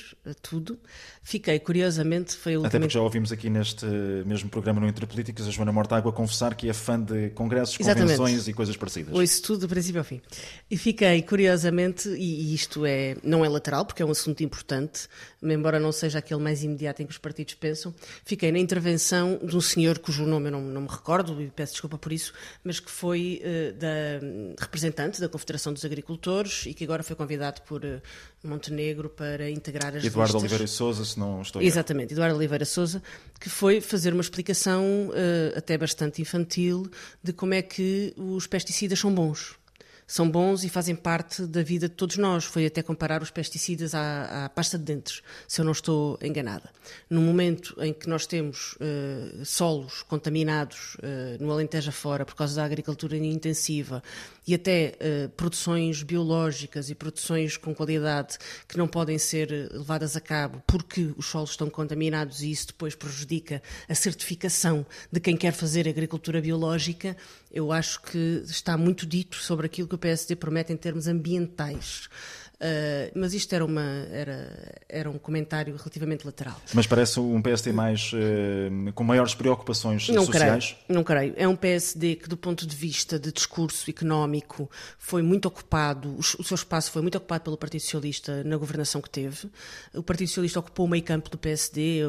tudo. 0.43 0.79
Fiquei, 1.23 1.61
curiosamente, 1.61 2.37
foi 2.37 2.57
última... 2.57 2.69
Até 2.69 2.79
porque 2.81 2.93
já 2.93 3.01
ouvimos 3.01 3.31
aqui 3.31 3.49
neste 3.49 3.87
mesmo 4.27 4.51
programa 4.51 4.81
no 4.81 4.89
Entre 4.89 5.07
Políticas 5.07 5.47
a 5.47 5.51
Joana 5.51 5.71
Mortágua 5.71 6.13
confessar 6.13 6.57
que 6.57 6.69
é 6.69 6.73
fã 6.73 7.01
de 7.01 7.31
congressos, 7.31 7.79
Exatamente. 7.79 8.17
convenções 8.17 8.49
e 8.49 8.53
coisas 8.53 8.77
parecidas. 8.77 9.15
Ouço 9.15 9.43
tudo 9.43 9.61
do 9.61 9.69
princípio 9.69 10.01
ao 10.01 10.05
fim. 10.05 10.21
E 10.69 10.77
fiquei, 10.77 11.23
curiosamente, 11.23 12.09
e 12.09 12.53
isto 12.53 12.85
é, 12.85 13.17
não 13.23 13.45
é 13.45 13.49
lateral, 13.49 13.85
porque 13.85 14.03
é 14.03 14.07
um 14.07 14.11
assunto 14.11 14.43
importante, 14.43 15.07
embora 15.41 15.79
não 15.79 15.93
seja 15.93 16.19
aquele 16.19 16.41
mais 16.41 16.65
imediato 16.65 17.01
em 17.01 17.07
que 17.07 17.13
os 17.13 17.19
partidos 17.19 17.55
pensam, 17.55 17.95
fiquei 18.25 18.51
na 18.51 18.59
intervenção 18.59 19.39
de 19.41 19.57
um 19.57 19.61
senhor 19.61 20.01
cujo 20.01 20.27
nome 20.27 20.49
eu 20.49 20.53
não, 20.53 20.63
não 20.63 20.81
me 20.83 20.89
recordo, 20.89 21.41
e 21.41 21.49
peço 21.49 21.75
desculpa 21.75 21.97
por 21.97 22.13
isso, 22.13 22.33
mas 22.65 22.81
que 22.81 22.91
foi 22.91 23.41
uh, 23.45 23.73
da 23.79 24.61
representante 24.61 25.21
da 25.21 25.29
Confederação 25.29 25.73
dos 25.73 25.85
Agricultores 25.85 26.24
e 26.67 26.75
que 26.75 26.85
agora 26.85 27.03
foi 27.03 27.17
convidado 27.17 27.61
por 27.63 27.85
uh, 27.85 28.01
Montenegro 28.43 29.09
para 29.09 29.51
integrar 29.51 29.95
as 29.97 30.05
Eduardo 30.05 30.35
listas. 30.35 30.43
Oliveira 30.43 30.67
Souza, 30.67 31.05
se 31.05 31.19
não 31.19 31.43
estou 31.43 31.63
Exatamente, 31.63 32.13
Eduardo 32.15 32.37
Oliveira 32.37 32.65
Souza, 32.65 33.03
que 33.41 33.49
foi 33.49 33.81
fazer 33.81 34.13
uma 34.13 34.23
explicação 34.23 34.83
uh, 35.09 35.59
até 35.59 35.77
bastante 35.77 36.23
infantil 36.23 36.91
de 37.23 37.33
como 37.33 37.55
é 37.55 37.63
que 37.63 38.15
os 38.17 38.47
pesticidas 38.47 38.99
são 38.99 39.15
bons 39.15 39.57
são 40.07 40.31
bons 40.31 40.65
e 40.65 40.69
fazem 40.69 40.95
parte 40.95 41.47
da 41.47 41.63
vida 41.63 41.89
de 41.89 41.95
todos 41.95 42.17
nós. 42.17 42.45
Foi 42.45 42.67
até 42.67 42.83
comparar 42.83 43.23
os 43.23 43.31
pesticidas 43.31 43.95
à, 43.95 44.45
à 44.45 44.49
pasta 44.49 44.79
de 44.79 44.85
dentes, 44.85 45.23
se 45.49 45.61
eu 45.61 45.65
não 45.65 45.73
estou 45.73 46.19
enganada. 46.23 46.71
No 47.09 47.21
momento 47.21 47.75
em 47.81 47.93
que 47.93 48.09
nós 48.09 48.27
temos 48.27 48.75
uh, 48.75 49.45
solos 49.45 50.03
contaminados 50.03 50.97
uh, 50.97 51.43
no 51.43 51.51
Alentejo 51.51 51.93
fora 51.93 52.25
por 52.25 52.35
causa 52.35 52.57
da 52.57 52.65
agricultura 52.65 53.17
intensiva 53.17 54.03
e 54.47 54.55
até 54.55 54.95
uh, 55.01 55.29
produções 55.31 56.03
biológicas 56.03 56.91
e 56.91 56.95
produções 56.95 57.57
com 57.57 57.75
qualidade 57.75 58.39
que 58.69 58.77
não 58.77 58.87
podem 58.87 59.19
ser 59.19 59.71
levadas 59.73 60.17
a 60.17 60.21
cabo 60.21 60.63
porque 60.67 61.13
os 61.17 61.27
solos 61.27 61.51
estão 61.51 61.71
contaminados 61.71 62.43
e 62.43 62.51
isso 62.51 62.69
depois 62.69 62.95
prejudica 62.95 63.63
a 63.89 63.95
certificação 63.95 64.85
de 65.11 65.21
quem 65.21 65.37
quer 65.37 65.53
fazer 65.53 65.89
agricultura 65.89 66.41
biológica, 66.41 67.17
eu 67.51 67.71
acho 67.73 68.03
que 68.03 68.43
está 68.47 68.77
muito 68.77 69.07
dito 69.07 69.37
sobre 69.37 69.67
aquilo 69.67 69.89
que 69.89 69.94
o 69.95 69.99
PSD 69.99 70.37
promete 70.37 70.73
em 70.73 70.77
termos 70.77 71.07
ambientais. 71.07 72.09
Uh, 72.55 73.11
mas 73.15 73.35
isto 73.35 73.53
era, 73.53 73.65
uma, 73.65 74.07
era, 74.11 74.79
era 74.89 75.11
um 75.11 75.19
comentário 75.19 75.77
relativamente 75.77 76.25
lateral. 76.25 76.61
Mas 76.73 76.87
parece 76.87 77.19
um 77.19 77.43
PSD 77.43 77.73
mais, 77.73 78.13
uh, 78.13 78.93
com 78.93 79.03
maiores 79.03 79.35
preocupações 79.35 80.09
não 80.09 80.25
sociais? 80.25 80.77
Creio, 80.87 80.97
não 80.97 81.05
creio. 81.05 81.35
É 81.37 81.49
um 81.49 81.57
PSD 81.57 82.17
que, 82.17 82.29
do 82.29 82.37
ponto 82.37 82.67
de 82.67 82.75
vista 82.75 83.19
de 83.19 83.33
discurso 83.33 83.91
económico, 83.91 84.71
foi 84.99 85.21
muito 85.21 85.47
ocupado, 85.47 86.17
o, 86.17 86.23
seu 86.23 86.55
espaço 86.55 86.91
foi 86.91 87.03
muito 87.03 87.19
ocupado 87.19 87.45
pelo 87.45 87.57
Partido 87.57 87.81
Socialista 87.81 88.45
na 88.45 88.57
governação 88.57 89.01
que 89.01 89.11
teve. 89.11 89.51
O 89.93 90.03
Partido 90.03 90.29
Socialista 90.29 90.61
ocupou 90.61 90.87
o 90.87 90.89
meio 90.89 91.03
campo 91.03 91.29
do 91.29 91.37
PSD, 91.37 92.03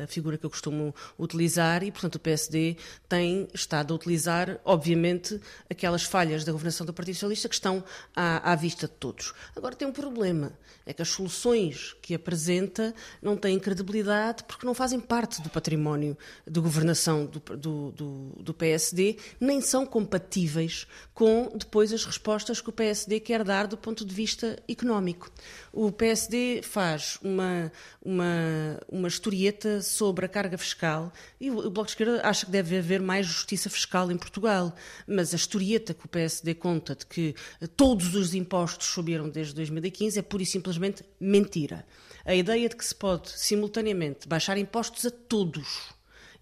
a, 0.00 0.04
a 0.04 0.06
figura 0.06 0.36
que 0.36 0.44
eu 0.44 0.50
costumo 0.50 0.94
utilizar, 1.18 1.82
e, 1.82 1.90
portanto, 1.90 2.16
o 2.16 2.20
PSD 2.20 2.76
tem 3.08 3.48
estado 3.54 3.92
a 3.92 3.96
utilizar, 3.96 4.60
obviamente, 4.64 5.40
aquelas 5.70 6.02
falhas 6.02 6.44
da 6.44 6.52
governação 6.52 6.86
do 6.86 6.92
Partido 6.92 7.14
Socialista 7.14 7.48
que 7.48 7.54
estão 7.54 7.82
à, 8.14 8.52
à 8.52 8.54
vista 8.54 8.86
de 8.86 8.92
todos. 8.94 9.32
Agora 9.56 9.74
tem 9.74 9.88
um 9.88 9.92
problema, 9.92 10.52
é 10.84 10.92
que 10.92 11.00
as 11.00 11.08
soluções 11.08 11.96
que 12.02 12.12
apresenta 12.12 12.94
não 13.22 13.38
têm 13.38 13.58
credibilidade 13.58 14.44
porque 14.44 14.66
não 14.66 14.74
fazem 14.74 15.00
parte 15.00 15.40
do 15.40 15.48
património 15.48 16.14
de 16.46 16.60
governação 16.60 17.24
do, 17.24 17.40
do, 17.56 17.90
do, 17.90 18.32
do 18.38 18.54
PSD, 18.54 19.16
nem 19.40 19.62
são 19.62 19.86
compatíveis 19.86 20.86
com 21.14 21.50
depois 21.56 21.90
as 21.90 22.04
respostas 22.04 22.60
que 22.60 22.68
o 22.68 22.72
PSD 22.72 23.18
quer 23.18 23.42
dar 23.42 23.66
do 23.66 23.78
ponto 23.78 24.04
de 24.04 24.14
vista 24.14 24.62
económico. 24.68 25.32
O 25.72 25.90
PSD 25.90 26.60
faz 26.62 27.18
uma, 27.22 27.72
uma, 28.04 28.78
uma 28.90 29.08
historieta 29.08 29.80
sobre 29.80 30.26
a 30.26 30.28
carga 30.28 30.58
fiscal 30.58 31.10
e 31.40 31.50
o 31.50 31.70
Bloco 31.70 31.86
de 31.86 31.92
Esquerda 31.92 32.20
acha 32.22 32.44
que 32.44 32.52
deve 32.52 32.76
haver 32.76 33.00
mais 33.00 33.26
justiça 33.26 33.70
fiscal 33.70 34.12
em 34.12 34.18
Portugal, 34.18 34.74
mas 35.06 35.32
a 35.32 35.36
historieta 35.36 35.94
que 35.94 36.04
o 36.04 36.08
PSD 36.08 36.54
conta 36.54 36.94
de 36.94 37.06
que 37.06 37.34
todos 37.74 38.14
os 38.14 38.34
impostos 38.34 38.88
subiram 38.88 39.30
desde 39.30 39.45
2015 39.54 40.18
é 40.18 40.22
pura 40.22 40.42
e 40.42 40.46
simplesmente 40.46 41.04
mentira. 41.20 41.86
A 42.24 42.34
ideia 42.34 42.68
de 42.68 42.76
que 42.76 42.84
se 42.84 42.94
pode 42.94 43.30
simultaneamente 43.30 44.26
baixar 44.26 44.58
impostos 44.58 45.06
a 45.06 45.10
todos 45.10 45.94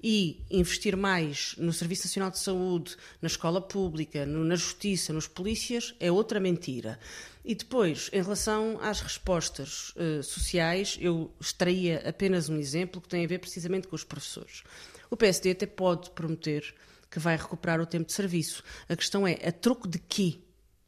e 0.03 0.45
investir 0.51 0.97
mais 0.97 1.55
no 1.57 1.73
Serviço 1.73 2.07
Nacional 2.07 2.31
de 2.31 2.39
Saúde, 2.39 2.95
na 3.23 3.27
escola 3.27 3.61
pública, 3.61 4.27
no, 4.27 4.45
na 4.45 4.55
justiça, 4.55 5.15
nos 5.15 5.27
polícias, 5.27 5.95
é 5.99 6.13
outra 6.13 6.39
mentira. 6.39 6.99
E 7.43 7.55
depois, 7.55 8.11
em 8.13 8.23
relação 8.23 8.79
às 8.83 9.01
respostas 9.01 9.95
uh, 9.97 10.23
sociais, 10.23 10.99
eu 11.01 11.33
extraía 11.41 12.03
apenas 12.07 12.51
um 12.51 12.59
exemplo 12.59 13.01
que 13.01 13.09
tem 13.09 13.25
a 13.25 13.29
ver 13.29 13.39
precisamente 13.39 13.89
com 13.89 13.97
os 13.97 14.05
professores. 14.05 14.63
O 15.11 15.17
PSD 15.17 15.53
até 15.53 15.65
pode 15.65 16.11
prometer 16.11 16.75
que 17.11 17.19
vai 17.19 17.37
recuperar 17.37 17.81
o 17.81 17.87
tempo 17.87 18.07
de 18.07 18.13
serviço. 18.13 18.63
A 18.89 18.97
questão 18.97 19.27
é, 19.27 19.35
a 19.47 19.53
troco 19.53 19.89
de 19.89 19.99
quê 19.99 20.39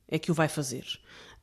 é 0.08 0.18
que 0.18 0.30
o 0.30 0.34
vai 0.34 0.48
fazer? 0.48 0.84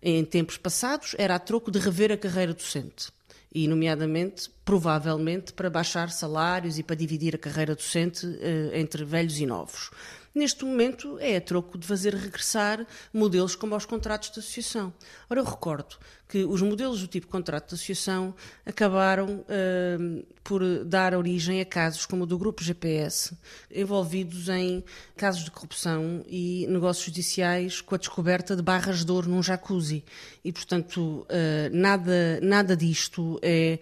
Em 0.03 0.23
tempos 0.25 0.57
passados, 0.57 1.15
era 1.17 1.35
a 1.35 1.39
troco 1.39 1.71
de 1.71 1.79
rever 1.79 2.11
a 2.11 2.17
carreira 2.17 2.53
docente. 2.53 3.11
E, 3.55 3.67
nomeadamente, 3.67 4.49
provavelmente, 4.65 5.53
para 5.53 5.69
baixar 5.69 6.09
salários 6.09 6.77
e 6.77 6.83
para 6.83 6.95
dividir 6.95 7.35
a 7.35 7.37
carreira 7.37 7.75
docente 7.75 8.25
eh, 8.41 8.71
entre 8.73 9.05
velhos 9.05 9.39
e 9.39 9.45
novos. 9.45 9.91
Neste 10.35 10.65
momento 10.65 11.19
é 11.19 11.37
a 11.37 11.41
troco 11.41 11.77
de 11.77 11.85
fazer 11.85 12.15
regressar 12.15 12.87
modelos 13.13 13.55
como 13.55 13.75
aos 13.75 13.85
contratos 13.85 14.31
de 14.31 14.39
associação. 14.39 14.91
Ora, 15.29 15.41
eu 15.41 15.45
recordo 15.45 15.95
que 16.33 16.43
os 16.45 16.63
modelos 16.63 16.99
do 16.99 17.05
tipo 17.05 17.27
contrato 17.27 17.69
de 17.69 17.75
associação 17.75 18.33
acabaram 18.65 19.45
uh, 19.45 20.25
por 20.43 20.83
dar 20.83 21.13
origem 21.13 21.61
a 21.61 21.65
casos 21.65 22.07
como 22.07 22.23
o 22.23 22.25
do 22.25 22.39
Grupo 22.39 22.63
GPS, 22.63 23.37
envolvidos 23.71 24.49
em 24.49 24.83
casos 25.15 25.43
de 25.43 25.51
corrupção 25.51 26.25
e 26.27 26.65
negócios 26.67 27.05
judiciais 27.05 27.81
com 27.81 27.93
a 27.93 27.99
descoberta 27.99 28.55
de 28.55 28.63
barras 28.63 29.05
de 29.05 29.11
ouro 29.11 29.29
num 29.29 29.43
jacuzzi. 29.43 30.03
E, 30.43 30.51
portanto, 30.51 30.99
uh, 30.99 31.25
nada, 31.71 32.39
nada 32.41 32.75
disto 32.75 33.39
é, 33.41 33.77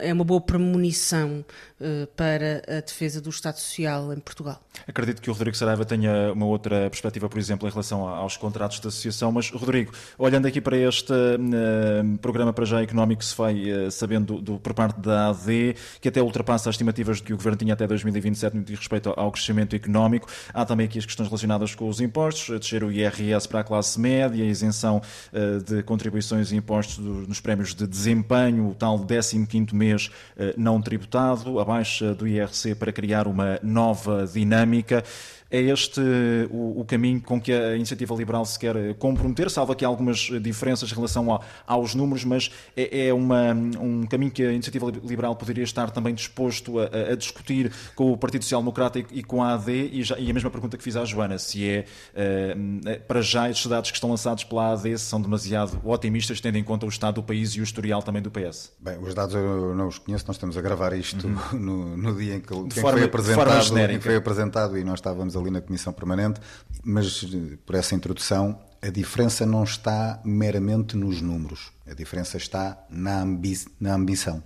é 0.00 0.12
uma 0.12 0.24
boa 0.24 0.40
premonição 0.40 1.44
uh, 1.80 2.06
para 2.16 2.62
a 2.68 2.80
defesa 2.80 3.20
do 3.20 3.30
Estado 3.30 3.58
Social 3.58 4.12
em 4.14 4.20
Portugal. 4.20 4.62
Acredito 4.86 5.20
que 5.20 5.28
o 5.28 5.32
Rodrigo 5.32 5.56
Saraiva 5.56 5.84
tenha 5.84 6.32
uma 6.32 6.46
outra 6.46 6.88
perspectiva, 6.88 7.28
por 7.28 7.38
exemplo, 7.38 7.68
em 7.68 7.70
relação 7.70 8.08
aos 8.08 8.36
contratos 8.36 8.78
de 8.78 8.86
associação, 8.86 9.32
mas, 9.32 9.50
Rodrigo, 9.50 9.92
olhando 10.16 10.46
aqui 10.46 10.60
para 10.60 10.76
este 10.76 11.12
programa 12.20 12.52
para 12.52 12.64
já 12.64 12.82
económico 12.82 13.24
se 13.24 13.36
vai 13.36 13.70
uh, 13.70 13.90
sabendo 13.90 14.40
do, 14.40 14.58
por 14.58 14.74
parte 14.74 15.00
da 15.00 15.28
AD, 15.28 15.74
que 16.00 16.08
até 16.08 16.22
ultrapassa 16.22 16.68
as 16.68 16.74
estimativas 16.74 17.20
que 17.20 17.32
o 17.32 17.36
Governo 17.36 17.58
tinha 17.58 17.74
até 17.74 17.86
2027 17.86 18.56
no 18.56 18.62
que 18.62 18.70
diz 18.70 18.78
respeito 18.78 19.12
ao 19.16 19.30
crescimento 19.30 19.74
económico, 19.74 20.28
há 20.52 20.64
também 20.64 20.86
aqui 20.86 20.98
as 20.98 21.06
questões 21.06 21.28
relacionadas 21.28 21.74
com 21.74 21.88
os 21.88 22.00
impostos, 22.00 22.58
descer 22.60 22.84
o 22.84 22.90
IRS 22.90 23.48
para 23.48 23.60
a 23.60 23.64
classe 23.64 23.98
média, 24.00 24.44
isenção 24.44 25.00
uh, 25.32 25.62
de 25.62 25.82
contribuições 25.82 26.52
e 26.52 26.56
impostos 26.56 26.98
nos 26.98 27.40
prémios 27.40 27.74
de 27.74 27.86
desempenho, 27.86 28.68
o 28.68 28.74
tal 28.74 28.98
15º 28.98 29.72
mês 29.74 30.10
não 30.56 30.80
tributado, 30.80 31.58
a 31.58 31.64
baixa 31.64 32.14
do 32.14 32.26
IRC 32.26 32.74
para 32.74 32.92
criar 32.92 33.26
uma 33.26 33.58
nova 33.62 34.26
dinâmica. 34.26 35.04
É 35.50 35.60
este 35.60 36.00
o, 36.50 36.80
o, 36.80 36.84
caminho 36.84 37.20
com 37.20 37.40
que 37.40 37.52
a 37.52 37.74
iniciativa 37.74 38.14
liberal 38.14 38.44
se 38.44 38.58
quer 38.58 38.94
comprometer, 38.94 39.50
salvo 39.50 39.72
aqui 39.72 39.84
algumas 39.84 40.30
diferenças 40.40 40.90
em 40.90 40.94
relação 40.94 41.34
a, 41.34 41.40
aos 41.66 41.94
números, 41.94 42.24
mas 42.24 42.50
é, 42.76 43.08
é 43.08 43.14
uma, 43.14 43.52
um 43.52 44.06
caminho 44.06 44.30
que 44.30 44.42
a 44.44 44.52
iniciativa 44.52 44.90
liberal 45.04 45.34
poderia 45.34 45.64
estar 45.64 45.90
também 45.90 46.14
disposto 46.14 46.78
a, 46.78 47.12
a 47.12 47.16
discutir 47.16 47.72
com 47.94 48.12
o 48.12 48.16
Partido 48.16 48.42
Social 48.42 48.60
Democrata 48.60 48.98
e, 48.98 49.06
e 49.12 49.22
com 49.22 49.42
a 49.42 49.54
AD, 49.54 49.90
e, 49.92 50.02
já, 50.02 50.18
e, 50.18 50.30
a 50.30 50.34
mesma 50.34 50.50
pergunta 50.50 50.76
que 50.76 50.84
fiz 50.84 50.96
à 50.96 51.04
Joana, 51.04 51.38
se 51.38 51.68
é, 51.68 51.84
uh, 52.14 53.00
para 53.06 53.20
já 53.20 53.50
estes 53.50 53.66
dados 53.66 53.90
que 53.90 53.96
estão 53.96 54.10
lançados 54.10 54.44
pela 54.44 54.72
AD 54.72 54.98
são 54.98 55.20
demasiado 55.20 55.80
otimistas, 55.84 56.40
tendo 56.40 56.58
em 56.58 56.64
conta 56.64 56.86
o 56.86 56.88
estado 56.88 57.16
do 57.16 57.22
país 57.22 57.50
e 57.50 57.60
o 57.60 57.62
historial 57.62 58.02
também 58.02 58.22
do 58.22 58.30
PS. 58.30 58.72
Bem, 58.78 58.98
os 58.98 59.14
dados 59.14 59.34
eu 59.34 59.74
não 59.74 59.88
os 59.88 59.98
conheço, 59.98 60.24
nós 60.26 60.36
estamos 60.36 60.56
a 60.56 60.60
gravar 60.60 60.92
isto 60.92 61.26
uhum. 61.26 61.58
no, 61.58 61.96
no, 61.96 62.14
dia 62.14 62.36
em 62.36 62.40
que, 62.40 62.48
que 62.68 62.80
forma, 62.80 62.98
foi 62.98 63.04
apresentado, 63.04 64.00
foi 64.00 64.16
apresentado 64.16 64.78
e 64.78 64.84
nós 64.84 64.98
estávamos 64.98 65.36
ali 65.40 65.50
na 65.50 65.60
Comissão 65.60 65.92
Permanente, 65.92 66.40
mas 66.84 67.24
por 67.64 67.74
essa 67.74 67.94
introdução, 67.94 68.58
a 68.82 68.88
diferença 68.88 69.44
não 69.44 69.64
está 69.64 70.20
meramente 70.24 70.96
nos 70.96 71.20
números, 71.20 71.70
a 71.86 71.94
diferença 71.94 72.36
está 72.36 72.78
na, 72.88 73.22
ambi 73.22 73.58
na 73.78 73.94
ambição. 73.94 74.42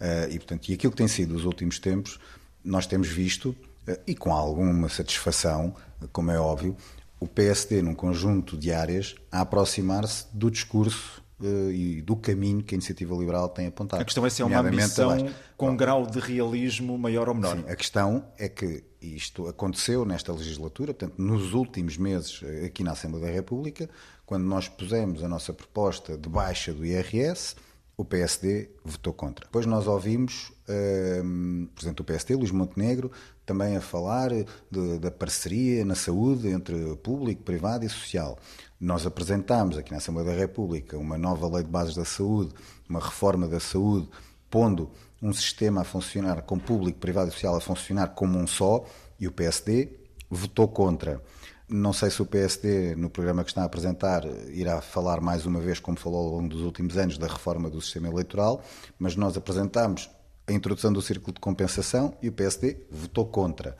Uh, 0.00 0.30
e, 0.30 0.38
portanto, 0.38 0.68
e 0.68 0.74
aquilo 0.74 0.90
que 0.90 0.96
tem 0.96 1.08
sido 1.08 1.34
os 1.34 1.44
últimos 1.44 1.78
tempos, 1.78 2.18
nós 2.64 2.86
temos 2.86 3.08
visto, 3.08 3.50
uh, 3.88 3.98
e 4.06 4.14
com 4.14 4.32
alguma 4.32 4.88
satisfação, 4.88 5.74
como 6.12 6.30
é 6.30 6.38
óbvio, 6.38 6.76
o 7.20 7.26
PSD 7.26 7.80
num 7.80 7.94
conjunto 7.94 8.56
de 8.56 8.72
áreas 8.72 9.14
a 9.30 9.40
aproximar-se 9.40 10.26
do 10.32 10.50
discurso 10.50 11.23
e 11.40 12.00
do 12.02 12.16
caminho 12.16 12.62
que 12.62 12.74
a 12.74 12.76
iniciativa 12.76 13.14
liberal 13.14 13.48
tem 13.48 13.66
apontado. 13.66 14.00
A 14.00 14.04
questão 14.04 14.24
é 14.24 14.30
se 14.30 14.42
é 14.42 14.44
uma 14.44 14.60
ambição 14.60 15.28
com 15.56 15.70
um 15.70 15.76
grau 15.76 16.06
de 16.06 16.20
realismo 16.20 16.96
maior 16.96 17.28
ou 17.28 17.34
menor. 17.34 17.56
Sim, 17.56 17.64
a 17.68 17.76
questão 17.76 18.24
é 18.38 18.48
que 18.48 18.84
isto 19.00 19.46
aconteceu 19.46 20.04
nesta 20.04 20.32
legislatura, 20.32 20.94
portanto, 20.94 21.20
nos 21.20 21.52
últimos 21.52 21.96
meses 21.98 22.40
eh, 22.42 22.66
aqui 22.66 22.82
na 22.82 22.92
Assembleia 22.92 23.26
da 23.26 23.32
República, 23.32 23.90
quando 24.24 24.44
nós 24.44 24.68
pusemos 24.68 25.22
a 25.22 25.28
nossa 25.28 25.52
proposta 25.52 26.16
de 26.16 26.28
baixa 26.28 26.72
do 26.72 26.84
IRS, 26.84 27.56
o 27.96 28.04
PSD 28.04 28.70
votou 28.84 29.12
contra. 29.12 29.44
Depois 29.44 29.66
nós 29.66 29.86
ouvimos 29.86 30.52
um, 31.22 31.64
o 31.64 31.66
Presidente 31.68 31.96
do 31.96 32.04
PSD, 32.04 32.34
Luís 32.34 32.50
Montenegro, 32.50 33.10
também 33.44 33.76
a 33.76 33.80
falar 33.80 34.30
da 35.00 35.10
parceria 35.10 35.84
na 35.84 35.94
saúde 35.94 36.48
entre 36.48 36.96
público, 36.96 37.42
privado 37.42 37.84
e 37.84 37.88
social. 37.88 38.38
Nós 38.80 39.06
apresentámos 39.06 39.78
aqui 39.78 39.90
na 39.90 39.98
Assembleia 39.98 40.30
da 40.30 40.36
República 40.36 40.98
uma 40.98 41.18
nova 41.18 41.48
lei 41.48 41.62
de 41.62 41.70
bases 41.70 41.94
da 41.94 42.04
saúde, 42.04 42.54
uma 42.88 43.00
reforma 43.00 43.46
da 43.46 43.60
saúde, 43.60 44.08
pondo 44.50 44.90
um 45.22 45.32
sistema 45.32 45.80
a 45.80 45.84
funcionar 45.84 46.42
com 46.42 46.58
público, 46.58 46.98
privado 46.98 47.28
e 47.28 47.32
social 47.32 47.56
a 47.56 47.60
funcionar 47.60 48.08
como 48.08 48.38
um 48.38 48.46
só, 48.46 48.84
e 49.18 49.26
o 49.26 49.32
PSD 49.32 49.88
votou 50.30 50.68
contra. 50.68 51.22
Não 51.66 51.94
sei 51.94 52.10
se 52.10 52.20
o 52.20 52.26
PSD, 52.26 52.94
no 52.94 53.08
programa 53.08 53.42
que 53.42 53.50
está 53.50 53.62
a 53.62 53.64
apresentar, 53.64 54.22
irá 54.50 54.82
falar 54.82 55.20
mais 55.22 55.46
uma 55.46 55.60
vez, 55.60 55.80
como 55.80 55.98
falou 55.98 56.26
ao 56.26 56.32
longo 56.36 56.48
dos 56.48 56.60
últimos 56.60 56.98
anos, 56.98 57.16
da 57.16 57.26
reforma 57.26 57.70
do 57.70 57.80
sistema 57.80 58.08
eleitoral, 58.08 58.62
mas 58.98 59.16
nós 59.16 59.34
apresentámos 59.36 60.10
a 60.46 60.52
introdução 60.52 60.92
do 60.92 61.00
círculo 61.00 61.32
de 61.32 61.40
compensação 61.40 62.16
e 62.22 62.28
o 62.28 62.32
PSD 62.32 62.76
votou 62.90 63.26
contra. 63.26 63.76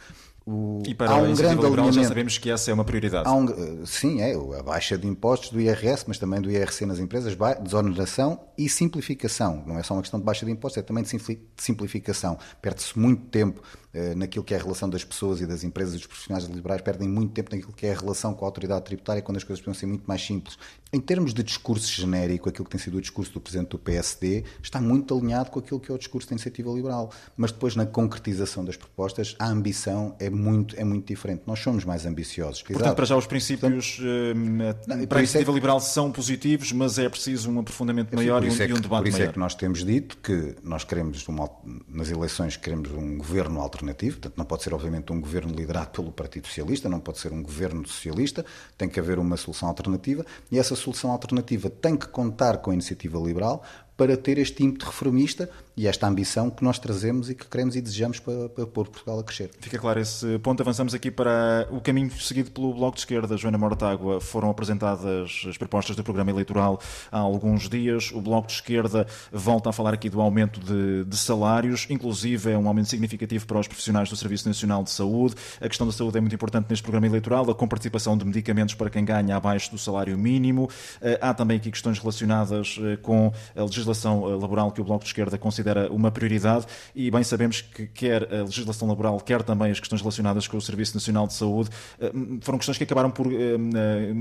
O, 0.46 0.82
e 0.86 0.94
para 0.94 1.10
há 1.10 1.16
um 1.16 1.34
grande 1.34 1.62
liberal 1.62 1.90
já 1.90 2.04
sabemos 2.04 2.36
que 2.36 2.50
essa 2.50 2.70
é 2.70 2.74
uma 2.74 2.84
prioridade. 2.84 3.28
Um, 3.28 3.86
sim, 3.86 4.20
é 4.20 4.34
a 4.34 4.62
baixa 4.62 4.98
de 4.98 5.06
impostos 5.06 5.50
do 5.50 5.58
IRS, 5.58 6.04
mas 6.06 6.18
também 6.18 6.40
do 6.40 6.50
IRC 6.50 6.84
nas 6.84 6.98
empresas, 6.98 7.34
desoneração 7.62 8.40
e 8.56 8.68
simplificação. 8.68 9.62
Não 9.66 9.78
é 9.78 9.82
só 9.82 9.94
uma 9.94 10.02
questão 10.02 10.18
de 10.18 10.26
baixa 10.26 10.44
de 10.44 10.52
impostos, 10.52 10.78
é 10.78 10.82
também 10.82 11.04
de 11.04 11.10
simplificação. 11.56 12.38
Perde-se 12.60 12.98
muito 12.98 13.22
tempo 13.26 13.62
eh, 13.92 14.14
naquilo 14.14 14.44
que 14.44 14.52
é 14.52 14.56
a 14.56 14.60
relação 14.60 14.88
das 14.90 15.04
pessoas 15.04 15.40
e 15.40 15.46
das 15.46 15.62
empresas 15.62 15.94
e 15.94 15.98
dos 15.98 16.06
profissionais 16.06 16.44
liberais 16.46 16.82
perdem 16.82 17.08
muito 17.08 17.32
tempo 17.32 17.54
naquilo 17.54 17.72
que 17.72 17.86
é 17.86 17.92
a 17.92 17.96
relação 17.96 18.34
com 18.34 18.44
a 18.44 18.48
autoridade 18.48 18.84
tributária 18.84 19.22
quando 19.22 19.36
as 19.36 19.44
coisas 19.44 19.64
podem 19.64 19.78
ser 19.78 19.86
muito 19.86 20.04
mais 20.04 20.20
simples. 20.20 20.58
Em 20.92 21.00
termos 21.00 21.34
de 21.34 21.42
discurso 21.42 21.92
genérico, 21.92 22.48
aquilo 22.48 22.64
que 22.64 22.70
tem 22.70 22.80
sido 22.80 22.98
o 22.98 23.00
discurso 23.00 23.32
do 23.32 23.40
Presidente 23.40 23.70
do 23.70 23.78
PSD 23.78 24.44
está 24.62 24.80
muito 24.80 25.16
alinhado 25.16 25.50
com 25.50 25.58
aquilo 25.58 25.80
que 25.80 25.90
é 25.90 25.94
o 25.94 25.98
discurso 25.98 26.28
da 26.28 26.34
iniciativa 26.34 26.70
liberal. 26.70 27.10
Mas 27.36 27.50
depois, 27.50 27.74
na 27.74 27.84
concretização 27.84 28.64
das 28.64 28.76
propostas, 28.76 29.34
a 29.38 29.48
ambição 29.48 30.14
é 30.18 30.30
muito, 30.30 30.76
é 30.78 30.84
muito 30.84 31.06
diferente. 31.06 31.42
Nós 31.46 31.58
somos 31.60 31.84
mais 31.84 32.06
ambiciosos. 32.06 32.62
Portanto, 32.62 32.80
Exato. 32.80 32.96
para 32.96 33.04
já 33.04 33.16
os 33.16 33.26
princípios 33.26 33.96
Portanto, 33.96 35.02
eh, 35.02 35.06
para 35.06 35.18
a 35.18 35.22
iniciativa 35.22 35.50
é... 35.50 35.54
liberal 35.54 35.80
são 35.80 36.10
positivos, 36.10 36.72
mas 36.72 36.98
é 36.98 37.08
preciso 37.08 37.50
um 37.50 37.58
aprofundamento 37.60 38.12
é 38.12 38.16
maior 38.16 38.43
e 38.44 38.50
um, 38.50 38.62
é 38.62 38.66
que, 38.66 38.72
um. 38.74 38.80
Por 38.80 39.06
isso 39.06 39.22
é 39.22 39.28
que 39.28 39.38
nós 39.38 39.54
temos 39.54 39.84
dito 39.84 40.16
que 40.18 40.56
nós 40.62 40.84
queremos, 40.84 41.26
uma, 41.28 41.48
nas 41.88 42.10
eleições, 42.10 42.56
queremos 42.56 42.90
um 42.90 43.18
governo 43.18 43.60
alternativo 43.60 43.94
alternativo, 43.94 44.18
portanto 44.18 44.38
não 44.38 44.44
pode 44.44 44.62
ser 44.62 44.74
obviamente 44.74 45.12
um 45.12 45.20
governo 45.20 45.54
liderado 45.54 45.90
pelo 45.90 46.12
Partido 46.12 46.46
Socialista, 46.46 46.88
não 46.88 47.00
pode 47.00 47.18
ser 47.18 47.32
um 47.32 47.42
governo 47.42 47.86
socialista, 47.86 48.44
tem 48.76 48.88
que 48.88 48.98
haver 48.98 49.18
uma 49.18 49.36
solução 49.36 49.68
alternativa 49.68 50.24
e 50.50 50.58
essa 50.58 50.74
solução 50.74 51.10
alternativa 51.10 51.70
tem 51.70 51.96
que 51.96 52.08
contar 52.08 52.58
com 52.58 52.70
a 52.70 52.74
iniciativa 52.74 53.18
liberal 53.18 53.64
para 53.96 54.16
ter 54.16 54.38
este 54.38 54.64
ímpeto 54.64 54.86
reformista 54.86 55.48
e 55.76 55.88
esta 55.88 56.06
ambição 56.06 56.50
que 56.50 56.62
nós 56.62 56.78
trazemos 56.78 57.28
e 57.28 57.34
que 57.34 57.46
queremos 57.46 57.74
e 57.74 57.80
desejamos 57.80 58.20
para, 58.20 58.48
para 58.48 58.66
pôr 58.66 58.86
Portugal 58.86 59.18
a 59.18 59.24
crescer. 59.24 59.50
Fica 59.58 59.78
claro 59.78 60.00
esse 60.00 60.38
ponto. 60.38 60.60
Avançamos 60.62 60.94
aqui 60.94 61.10
para 61.10 61.68
o 61.70 61.80
caminho 61.80 62.10
seguido 62.12 62.50
pelo 62.50 62.72
Bloco 62.72 62.94
de 62.94 63.00
Esquerda. 63.00 63.36
Joana 63.36 63.58
Mortágua, 63.58 64.20
foram 64.20 64.50
apresentadas 64.50 65.44
as 65.48 65.58
propostas 65.58 65.96
do 65.96 66.04
programa 66.04 66.30
eleitoral 66.30 66.80
há 67.10 67.18
alguns 67.18 67.68
dias. 67.68 68.12
O 68.12 68.20
Bloco 68.20 68.48
de 68.48 68.54
Esquerda 68.54 69.06
volta 69.32 69.70
a 69.70 69.72
falar 69.72 69.94
aqui 69.94 70.08
do 70.08 70.20
aumento 70.20 70.60
de, 70.60 71.04
de 71.04 71.16
salários, 71.16 71.86
inclusive 71.90 72.52
é 72.52 72.58
um 72.58 72.68
aumento 72.68 72.88
significativo 72.88 73.46
para 73.46 73.58
os 73.58 73.66
profissionais 73.66 74.08
do 74.08 74.16
Serviço 74.16 74.46
Nacional 74.46 74.84
de 74.84 74.90
Saúde. 74.90 75.34
A 75.60 75.68
questão 75.68 75.86
da 75.86 75.92
saúde 75.92 76.18
é 76.18 76.20
muito 76.20 76.34
importante 76.34 76.66
neste 76.70 76.82
programa 76.82 77.06
eleitoral, 77.06 77.50
a 77.50 77.54
comparticipação 77.54 78.16
de 78.16 78.24
medicamentos 78.24 78.74
para 78.74 78.88
quem 78.88 79.04
ganha 79.04 79.36
abaixo 79.36 79.72
do 79.72 79.78
salário 79.78 80.16
mínimo. 80.16 80.68
Eh, 81.00 81.18
há 81.20 81.34
também 81.34 81.56
aqui 81.56 81.70
questões 81.70 81.98
relacionadas 81.98 82.78
eh, 82.80 82.96
com 82.96 83.32
a 83.56 83.62
legislação 83.62 83.83
eh, 83.92 84.36
laboral 84.36 84.70
que 84.72 84.80
o 84.80 84.84
Bloco 84.84 85.04
de 85.04 85.10
Esquerda 85.10 85.36
considera 85.36 85.90
uma 85.92 86.10
prioridade 86.10 86.66
e 86.94 87.10
bem 87.10 87.22
sabemos 87.22 87.60
que 87.60 87.86
quer 87.86 88.32
a 88.32 88.42
legislação 88.42 88.88
laboral, 88.88 89.18
quer 89.20 89.42
também 89.42 89.70
as 89.70 89.80
questões 89.80 90.00
relacionadas 90.00 90.48
com 90.48 90.56
o 90.56 90.60
Serviço 90.60 90.94
Nacional 90.94 91.26
de 91.26 91.34
Saúde, 91.34 91.70
eh, 92.00 92.12
foram 92.40 92.58
questões 92.58 92.78
que 92.78 92.84
acabaram 92.84 93.10
por 93.10 93.26
eh, 93.26 93.58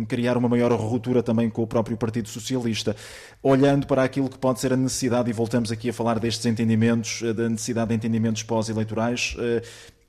criar 0.07 0.37
uma 0.37 0.49
maior 0.49 0.71
ruptura 0.73 1.23
também 1.23 1.49
com 1.49 1.63
o 1.63 1.67
próprio 1.67 1.97
Partido 1.97 2.29
Socialista. 2.29 2.95
Olhando 3.41 3.87
para 3.87 4.03
aquilo 4.03 4.29
que 4.29 4.37
pode 4.37 4.59
ser 4.59 4.73
a 4.73 4.77
necessidade, 4.77 5.29
e 5.29 5.33
voltamos 5.33 5.71
aqui 5.71 5.89
a 5.89 5.93
falar 5.93 6.19
destes 6.19 6.45
entendimentos, 6.45 7.21
da 7.35 7.49
necessidade 7.49 7.89
de 7.89 7.95
entendimentos 7.95 8.43
pós-eleitorais, 8.43 9.35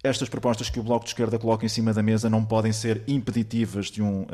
estas 0.05 0.29
propostas 0.29 0.69
que 0.69 0.79
o 0.79 0.83
Bloco 0.83 1.05
de 1.05 1.11
Esquerda 1.11 1.39
coloca 1.39 1.65
em 1.65 1.69
cima 1.69 1.93
da 1.95 2.03
mesa 2.03 2.29
não 2.29 2.45
podem 2.45 2.73
ser 2.73 3.03
impeditivas 3.09 3.87
de 3.87 4.03
um 4.03 4.23
uh, 4.23 4.27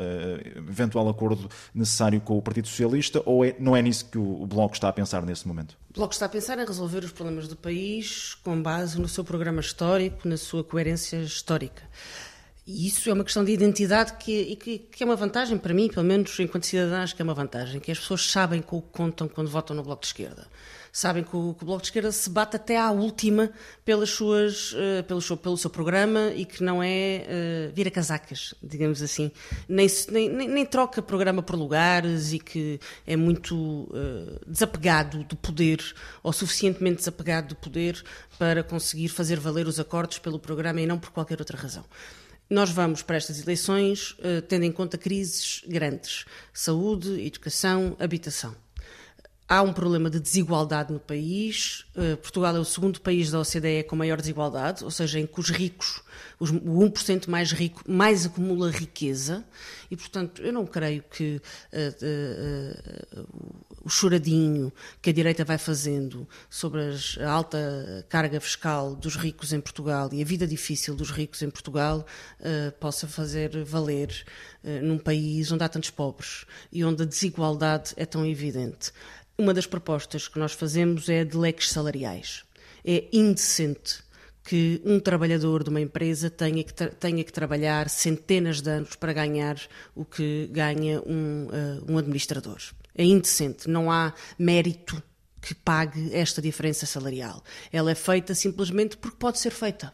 eventual 0.57 1.07
acordo 1.07 1.49
necessário 1.73 2.19
com 2.19 2.37
o 2.37 2.41
Partido 2.41 2.67
Socialista 2.67 3.23
ou 3.25 3.45
é, 3.45 3.55
não 3.57 3.75
é 3.75 3.81
nisso 3.81 4.05
que 4.05 4.17
o, 4.17 4.41
o 4.41 4.45
Bloco 4.45 4.73
está 4.75 4.89
a 4.89 4.93
pensar 4.93 5.25
nesse 5.25 5.47
momento? 5.47 5.77
O 5.89 5.93
Bloco 5.93 6.13
está 6.13 6.25
a 6.25 6.29
pensar 6.29 6.59
em 6.59 6.65
resolver 6.65 6.99
os 6.99 7.11
problemas 7.11 7.47
do 7.47 7.55
país 7.55 8.35
com 8.43 8.61
base 8.61 8.99
no 8.99 9.07
seu 9.07 9.23
programa 9.23 9.61
histórico, 9.61 10.27
na 10.27 10.35
sua 10.35 10.63
coerência 10.63 11.17
histórica. 11.17 11.83
E 12.67 12.87
isso 12.87 13.09
é 13.09 13.13
uma 13.13 13.23
questão 13.23 13.43
de 13.43 13.51
identidade 13.51 14.13
que, 14.13 14.55
que, 14.57 14.77
que, 14.77 15.03
é 15.03 15.05
uma 15.05 15.15
vantagem 15.15 15.57
para 15.57 15.73
mim, 15.73 15.87
pelo 15.87 16.05
menos 16.05 16.39
enquanto 16.39 16.65
cidadãs, 16.65 17.11
que 17.11 17.21
é 17.21 17.23
uma 17.23 17.33
vantagem, 17.33 17.79
que 17.79 17.91
as 17.91 17.99
pessoas 17.99 18.29
sabem 18.29 18.61
com 18.61 18.77
o 18.77 18.81
que 18.81 18.89
contam 18.91 19.27
quando 19.27 19.49
votam 19.49 19.75
no 19.75 19.83
Bloco 19.83 20.01
de 20.01 20.07
Esquerda. 20.07 20.47
Sabem 20.91 21.23
que 21.23 21.35
o, 21.35 21.53
que 21.53 21.63
o 21.63 21.65
Bloco 21.65 21.81
de 21.81 21.87
Esquerda 21.87 22.11
se 22.11 22.29
bate 22.29 22.57
até 22.57 22.77
à 22.77 22.91
última 22.91 23.49
pelas 23.85 24.09
suas, 24.09 24.73
uh, 24.73 25.03
pelo, 25.07 25.21
seu, 25.21 25.37
pelo 25.37 25.57
seu 25.57 25.69
programa 25.69 26.33
e 26.35 26.43
que 26.43 26.61
não 26.61 26.83
é 26.83 27.25
uh, 27.69 27.73
vira 27.73 27.89
casacas, 27.89 28.53
digamos 28.61 29.01
assim. 29.01 29.31
Nem, 29.69 29.87
nem, 30.09 30.29
nem, 30.29 30.65
troca 30.65 31.01
programa 31.01 31.41
por 31.41 31.55
lugares 31.55 32.33
e 32.33 32.39
que 32.39 32.77
é 33.07 33.15
muito 33.15 33.55
uh, 33.55 34.39
desapegado 34.45 35.23
do 35.23 35.35
poder, 35.37 35.81
ou 36.21 36.33
suficientemente 36.33 36.97
desapegado 36.97 37.49
do 37.49 37.55
poder 37.55 38.03
para 38.37 38.61
conseguir 38.61 39.07
fazer 39.07 39.39
valer 39.39 39.67
os 39.67 39.79
acordos 39.79 40.19
pelo 40.19 40.39
programa 40.39 40.81
e 40.81 40.85
não 40.85 40.99
por 40.99 41.11
qualquer 41.11 41.39
outra 41.39 41.57
razão. 41.57 41.85
Nós 42.49 42.69
vamos 42.69 43.01
para 43.01 43.15
estas 43.15 43.39
eleições 43.41 44.17
tendo 44.49 44.65
em 44.65 44.73
conta 44.73 44.97
crises 44.97 45.63
grandes: 45.65 46.25
saúde, 46.53 47.25
educação, 47.25 47.95
habitação. 47.97 48.53
Há 49.51 49.61
um 49.63 49.73
problema 49.73 50.09
de 50.09 50.17
desigualdade 50.17 50.93
no 50.93 50.99
país. 51.01 51.83
Uh, 51.93 52.15
Portugal 52.15 52.55
é 52.55 52.59
o 52.59 52.63
segundo 52.63 53.01
país 53.01 53.29
da 53.31 53.41
OCDE 53.41 53.83
com 53.83 53.97
maior 53.97 54.17
desigualdade, 54.17 54.81
ou 54.81 54.89
seja, 54.89 55.19
em 55.19 55.27
que 55.27 55.37
os 55.41 55.49
ricos 55.49 56.01
os, 56.39 56.49
o 56.49 56.53
1% 56.53 57.27
mais 57.27 57.51
rico 57.51 57.83
mais 57.85 58.25
acumula 58.25 58.71
riqueza 58.71 59.43
e, 59.89 59.97
portanto, 59.97 60.41
eu 60.41 60.53
não 60.53 60.65
creio 60.65 61.03
que 61.03 61.41
uh, 61.73 63.19
uh, 63.19 63.27
o 63.83 63.89
choradinho 63.89 64.71
que 65.01 65.09
a 65.09 65.13
direita 65.13 65.43
vai 65.43 65.57
fazendo 65.57 66.25
sobre 66.49 66.81
as, 66.81 67.17
a 67.19 67.29
alta 67.29 68.05
carga 68.07 68.39
fiscal 68.39 68.95
dos 68.95 69.17
ricos 69.17 69.51
em 69.51 69.59
Portugal 69.59 70.09
e 70.13 70.21
a 70.21 70.25
vida 70.25 70.47
difícil 70.47 70.95
dos 70.95 71.11
ricos 71.11 71.41
em 71.41 71.49
Portugal 71.49 72.05
possa 72.79 73.07
fazer 73.07 73.63
valer 73.63 74.23
num 74.83 74.97
país 74.97 75.51
onde 75.51 75.63
há 75.63 75.69
tantos 75.69 75.89
pobres 75.89 76.45
e 76.71 76.85
onde 76.85 77.01
a 77.01 77.05
desigualdade 77.05 77.93
é 77.97 78.05
tão 78.05 78.25
evidente. 78.25 78.91
Uma 79.41 79.55
das 79.55 79.65
propostas 79.65 80.27
que 80.27 80.37
nós 80.37 80.53
fazemos 80.53 81.09
é 81.09 81.25
de 81.25 81.35
leques 81.35 81.69
salariais. 81.69 82.43
É 82.85 83.05
indecente 83.11 84.03
que 84.43 84.79
um 84.85 84.99
trabalhador 84.99 85.63
de 85.63 85.71
uma 85.71 85.81
empresa 85.81 86.29
tenha 86.29 86.63
que, 86.63 86.71
tenha 86.71 87.23
que 87.23 87.33
trabalhar 87.33 87.89
centenas 87.89 88.61
de 88.61 88.69
anos 88.69 88.95
para 88.95 89.11
ganhar 89.13 89.59
o 89.95 90.05
que 90.05 90.47
ganha 90.51 91.01
um, 91.07 91.47
uh, 91.47 91.91
um 91.91 91.97
administrador. 91.97 92.59
É 92.93 93.03
indecente, 93.03 93.67
não 93.67 93.91
há 93.91 94.13
mérito 94.37 95.01
que 95.41 95.55
pague 95.55 96.13
esta 96.13 96.39
diferença 96.39 96.85
salarial. 96.85 97.43
Ela 97.73 97.89
é 97.89 97.95
feita 97.95 98.35
simplesmente 98.35 98.95
porque 98.95 99.17
pode 99.17 99.39
ser 99.39 99.49
feita 99.49 99.91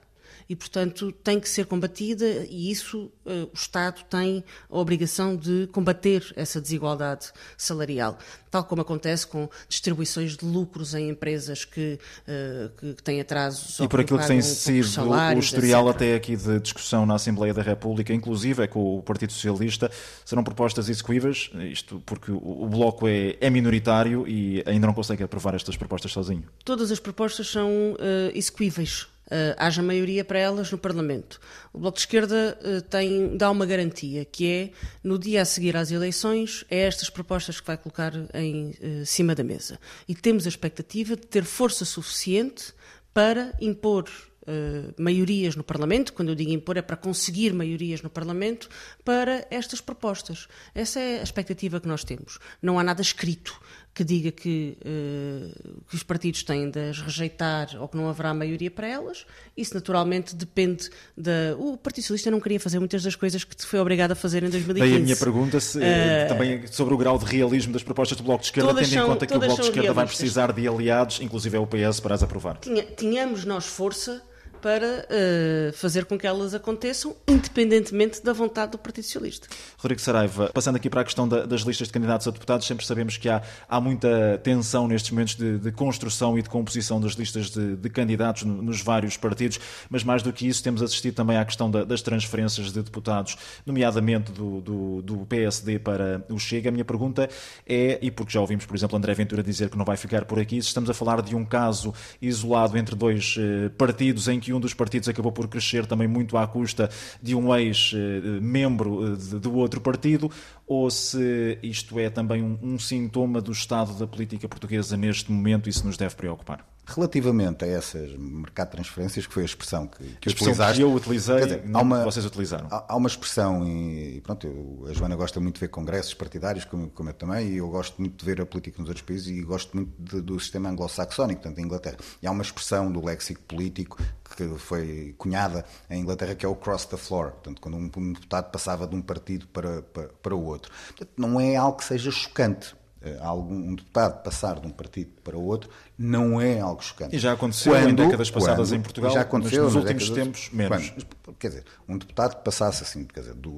e, 0.49 0.55
portanto, 0.55 1.11
tem 1.11 1.39
que 1.39 1.49
ser 1.49 1.65
combatida 1.65 2.25
e 2.49 2.71
isso 2.71 3.11
uh, 3.25 3.49
o 3.51 3.53
Estado 3.53 4.03
tem 4.09 4.43
a 4.69 4.77
obrigação 4.77 5.35
de 5.35 5.67
combater 5.71 6.33
essa 6.35 6.61
desigualdade 6.61 7.31
salarial, 7.57 8.17
tal 8.49 8.63
como 8.63 8.81
acontece 8.81 9.27
com 9.27 9.49
distribuições 9.67 10.37
de 10.37 10.45
lucros 10.45 10.93
em 10.93 11.09
empresas 11.09 11.65
que, 11.65 11.99
uh, 12.27 12.95
que 12.95 13.03
têm 13.03 13.19
atrasos. 13.19 13.79
E 13.79 13.87
por 13.87 13.99
aquilo 13.99 14.19
que 14.19 14.27
tem 14.27 14.41
sido 14.41 15.09
o 15.35 15.39
historial 15.39 15.89
até 15.89 16.15
aqui 16.15 16.35
de 16.35 16.59
discussão 16.59 17.05
na 17.05 17.15
Assembleia 17.15 17.53
da 17.53 17.61
República, 17.61 18.13
inclusive 18.13 18.63
é 18.63 18.67
com 18.67 18.97
o 18.97 19.03
Partido 19.03 19.33
Socialista, 19.33 19.91
serão 20.23 20.43
propostas 20.43 20.89
execuíveis, 20.89 21.49
isto 21.71 22.01
porque 22.05 22.31
o 22.31 22.67
Bloco 22.67 23.07
é, 23.07 23.35
é 23.41 23.49
minoritário 23.49 24.27
e 24.27 24.63
ainda 24.65 24.87
não 24.87 24.93
consegue 24.93 25.23
aprovar 25.23 25.55
estas 25.55 25.75
propostas 25.75 26.11
sozinho. 26.11 26.43
Todas 26.63 26.91
as 26.91 26.99
propostas 26.99 27.47
são 27.47 27.69
uh, 27.93 27.97
execuíveis 28.33 29.03
uh, 29.03 29.16
haja 29.57 29.81
maioria 29.81 30.23
para 30.23 30.39
elas 30.39 30.71
no 30.71 30.77
Parlamento. 30.77 31.39
O 31.73 31.79
Bloco 31.79 31.95
de 31.95 32.01
Esquerda 32.01 32.57
uh, 32.61 32.81
tem, 32.83 33.35
dá 33.37 33.51
uma 33.51 33.65
garantia, 33.65 34.25
que 34.25 34.47
é, 34.47 34.71
no 35.03 35.19
dia 35.19 35.41
a 35.41 35.45
seguir 35.45 35.75
às 35.75 35.91
eleições, 35.91 36.63
é 36.69 36.79
estas 36.79 37.09
propostas 37.09 37.59
que 37.59 37.67
vai 37.67 37.77
colocar 37.77 38.13
em 38.33 38.69
uh, 38.69 39.05
cima 39.05 39.35
da 39.35 39.43
mesa. 39.43 39.79
E 40.07 40.15
temos 40.15 40.45
a 40.45 40.49
expectativa 40.49 41.15
de 41.15 41.27
ter 41.27 41.43
força 41.43 41.85
suficiente 41.85 42.73
para 43.13 43.53
impor 43.59 44.09
Uh, 44.49 44.93
maiorias 44.97 45.57
no 45.57 45.63
Parlamento, 45.63 46.13
quando 46.13 46.29
eu 46.29 46.35
digo 46.35 46.51
impor 46.51 46.77
é 46.77 46.81
para 46.81 46.95
conseguir 46.95 47.51
maiorias 47.51 48.01
no 48.01 48.09
Parlamento 48.09 48.69
para 49.03 49.45
estas 49.51 49.81
propostas. 49.81 50.47
Essa 50.73 51.01
é 51.01 51.19
a 51.19 51.23
expectativa 51.23 51.81
que 51.81 51.87
nós 51.89 52.05
temos. 52.05 52.39
Não 52.61 52.79
há 52.79 52.83
nada 52.85 53.01
escrito 53.01 53.59
que 53.97 54.03
diga 54.03 54.31
que, 54.31 54.77
uh, 54.81 55.83
que, 55.89 55.95
os 55.95 56.03
partidos 56.03 56.43
têm 56.43 56.69
de 56.69 56.79
as 56.91 56.99
rejeitar 56.99 57.75
ou 57.81 57.87
que 57.87 57.97
não 57.97 58.07
haverá 58.07 58.31
maioria 58.31 58.69
para 58.69 58.87
elas. 58.87 59.25
Isso 59.57 59.73
naturalmente 59.73 60.35
depende 60.35 60.91
da. 61.17 61.57
O 61.57 61.75
Partido 61.75 62.03
Socialista 62.03 62.29
não 62.29 62.39
queria 62.39 62.59
fazer 62.59 62.77
muitas 62.77 63.01
das 63.01 63.15
coisas 63.15 63.43
que 63.43 63.65
foi 63.65 63.79
obrigado 63.79 64.11
a 64.11 64.15
fazer 64.15 64.43
em 64.43 64.51
2015. 64.51 64.79
Daí 64.79 65.01
a 65.01 65.03
minha 65.03 65.15
pergunta 65.15 65.59
se, 65.59 65.79
uh, 65.79 65.81
também 66.27 66.67
sobre 66.67 66.93
o 66.93 66.97
grau 66.97 67.17
de 67.17 67.25
realismo 67.25 67.73
das 67.73 67.81
propostas 67.81 68.15
do 68.15 68.23
Bloco 68.23 68.41
de 68.41 68.49
Esquerda, 68.49 68.71
tendo 68.75 68.85
são, 68.85 69.03
em 69.03 69.07
conta 69.07 69.25
que 69.25 69.35
o 69.35 69.39
Bloco 69.39 69.55
de 69.55 69.61
Esquerda 69.61 69.81
realistas. 69.81 69.95
vai 69.95 70.05
precisar 70.05 70.51
de 70.53 70.67
aliados, 70.67 71.19
inclusive 71.19 71.57
é 71.57 71.59
o 71.59 71.65
PS, 71.65 71.99
para 71.99 72.13
as 72.13 72.21
aprovar. 72.21 72.57
Tinha, 72.57 72.83
tínhamos 72.83 73.45
nós 73.45 73.65
força 73.65 74.21
para 74.61 75.07
uh, 75.07 75.73
fazer 75.73 76.05
com 76.05 76.17
que 76.17 76.27
elas 76.27 76.53
aconteçam, 76.53 77.15
independentemente 77.27 78.23
da 78.23 78.33
vontade 78.33 78.71
do 78.71 78.77
Partido 78.77 79.05
Socialista. 79.05 79.47
Rodrigo 79.77 80.01
Saraiva, 80.01 80.49
passando 80.53 80.75
aqui 80.75 80.89
para 80.89 81.01
a 81.01 81.03
questão 81.03 81.27
da, 81.27 81.45
das 81.45 81.61
listas 81.61 81.87
de 81.87 81.93
candidatos 81.93 82.27
a 82.27 82.31
deputados, 82.31 82.65
sempre 82.67 82.85
sabemos 82.85 83.17
que 83.17 83.29
há, 83.29 83.41
há 83.67 83.79
muita 83.79 84.39
tensão 84.43 84.87
nestes 84.87 85.11
momentos 85.11 85.35
de, 85.35 85.57
de 85.57 85.71
construção 85.71 86.37
e 86.37 86.41
de 86.41 86.49
composição 86.49 86.99
das 86.99 87.13
listas 87.13 87.49
de, 87.49 87.75
de 87.75 87.89
candidatos 87.89 88.43
no, 88.43 88.61
nos 88.61 88.81
vários 88.81 89.17
partidos, 89.17 89.59
mas 89.89 90.03
mais 90.03 90.21
do 90.23 90.33
que 90.33 90.47
isso, 90.47 90.63
temos 90.63 90.81
assistido 90.81 91.15
também 91.15 91.37
à 91.37 91.45
questão 91.45 91.69
da, 91.69 91.83
das 91.83 92.01
transferências 92.01 92.71
de 92.71 92.81
deputados, 92.81 93.37
nomeadamente 93.65 94.31
do, 94.31 94.61
do, 94.61 95.01
do, 95.01 95.25
PSD 95.25 95.79
para 95.79 96.23
o 96.29 96.39
Chega. 96.39 96.69
A 96.69 96.71
minha 96.71 96.85
pergunta 96.85 97.29
é, 97.65 97.99
e 98.01 98.11
porque 98.11 98.33
já 98.33 98.41
ouvimos, 98.41 98.65
por 98.65 98.75
exemplo, 98.75 98.97
André 98.97 99.13
Ventura 99.13 99.43
dizer 99.43 99.69
que 99.69 99.77
não 99.77 99.85
vai 99.85 99.97
ficar 99.97 100.25
por 100.25 100.39
aqui, 100.39 100.61
se 100.61 100.67
estamos 100.67 100.89
a 100.89 100.93
falar 100.93 101.21
de 101.21 101.35
um 101.35 101.45
caso 101.45 101.93
isolado 102.21 102.77
entre 102.77 102.95
dois 102.95 103.35
eh, 103.37 103.69
partidos 103.77 104.27
em 104.27 104.39
que 104.39 104.46
que 104.47 104.53
um 104.53 104.61
dos 104.61 104.73
partidos 104.73 105.09
acabou 105.09 105.29
por 105.29 105.45
crescer 105.49 105.85
também 105.85 106.07
muito 106.07 106.37
à 106.37 106.47
custa 106.47 106.89
de 107.21 107.35
um 107.35 107.53
ex-membro 107.53 109.13
eh, 109.13 109.39
do 109.39 109.53
outro 109.55 109.81
partido, 109.81 110.31
ou 110.65 110.89
se 110.89 111.59
isto 111.61 111.99
é 111.99 112.09
também 112.09 112.41
um, 112.41 112.57
um 112.61 112.79
sintoma 112.79 113.41
do 113.41 113.51
estado 113.51 113.93
da 113.95 114.07
política 114.07 114.47
portuguesa 114.47 114.95
neste 114.95 115.29
momento 115.33 115.67
e 115.67 115.73
se 115.73 115.85
nos 115.85 115.97
deve 115.97 116.15
preocupar. 116.15 116.76
Relativamente 116.87 117.65
a 117.65 117.67
essas 117.67 118.13
mercado 118.17 118.67
de 118.67 118.71
transferências, 118.71 119.27
que 119.27 119.33
foi 119.33 119.43
a 119.43 119.45
expressão 119.45 119.87
que, 119.87 119.97
que 119.97 120.29
a 120.29 120.31
expressão 120.31 120.53
utilizaste, 120.53 120.77
que 120.77 120.83
eu 120.83 120.93
utilizei, 120.93 121.39
dizer, 121.41 121.63
há 121.73 121.81
uma, 121.81 122.03
vocês 122.05 122.25
utilizaram. 122.25 122.67
Há, 122.71 122.93
há 122.93 122.95
uma 122.95 123.07
expressão, 123.07 123.67
e 123.67 124.21
pronto, 124.21 124.47
eu, 124.47 124.87
a 124.89 124.93
Joana 124.93 125.15
gosta 125.17 125.39
muito 125.41 125.55
de 125.55 125.61
ver 125.61 125.67
congressos 125.67 126.13
partidários, 126.13 126.63
como, 126.63 126.89
como 126.89 127.09
eu 127.09 127.13
também, 127.13 127.49
e 127.49 127.57
eu 127.57 127.67
gosto 127.67 127.99
muito 127.99 128.17
de 128.17 128.25
ver 128.25 128.39
a 128.39 128.45
política 128.45 128.79
nos 128.79 128.87
outros 128.87 129.05
países 129.05 129.27
e 129.27 129.41
gosto 129.41 129.75
muito 129.75 129.91
de, 129.99 130.21
do 130.21 130.39
sistema 130.39 130.69
anglo-saxónico, 130.69 131.41
portanto, 131.41 131.59
em 131.59 131.65
Inglaterra. 131.65 131.97
E 132.21 132.27
há 132.27 132.31
uma 132.31 132.43
expressão 132.43 132.89
do 132.89 133.03
léxico 133.03 133.41
político 133.41 134.01
que 134.35 134.47
foi 134.57 135.13
cunhada 135.17 135.65
em 135.89 136.01
Inglaterra, 136.01 136.35
que 136.35 136.45
é 136.45 136.49
o 136.49 136.55
cross 136.55 136.85
the 136.85 136.97
floor, 136.97 137.31
portanto, 137.31 137.59
quando 137.59 137.75
um, 137.75 137.91
um 137.97 138.13
deputado 138.13 138.49
passava 138.49 138.87
de 138.87 138.95
um 138.95 139.01
partido 139.01 139.45
para, 139.47 139.81
para, 139.81 140.07
para 140.07 140.35
o 140.35 140.45
outro. 140.45 140.71
Portanto, 140.87 141.11
não 141.17 141.39
é 141.39 141.57
algo 141.57 141.77
que 141.77 141.83
seja 141.83 142.11
chocante 142.11 142.75
algum 143.19 143.55
um 143.55 143.75
deputado 143.75 144.23
passar 144.23 144.59
de 144.59 144.67
um 144.67 144.71
partido 144.71 145.11
para 145.23 145.37
o 145.37 145.43
outro 145.43 145.69
não 145.97 146.39
é 146.41 146.59
algo 146.59 146.83
chocante. 146.83 147.15
E 147.15 147.19
já 147.19 147.33
aconteceu 147.33 147.73
quando, 147.73 147.89
em 147.89 147.95
décadas 147.95 148.31
passadas 148.31 148.69
quando, 148.69 148.79
em 148.79 148.81
Portugal, 148.81 149.11
já 149.11 149.21
aconteceu 149.21 149.63
nos 149.63 149.75
últimos 149.75 150.09
tempos 150.09 150.49
menos. 150.51 150.93
Quando, 151.23 151.37
quer 151.37 151.49
dizer, 151.49 151.65
um 151.87 151.97
deputado 151.97 152.37
que 152.37 152.43
passasse 152.43 152.83
assim, 152.83 153.05
quer 153.05 153.21
dizer, 153.21 153.35
do, 153.35 153.51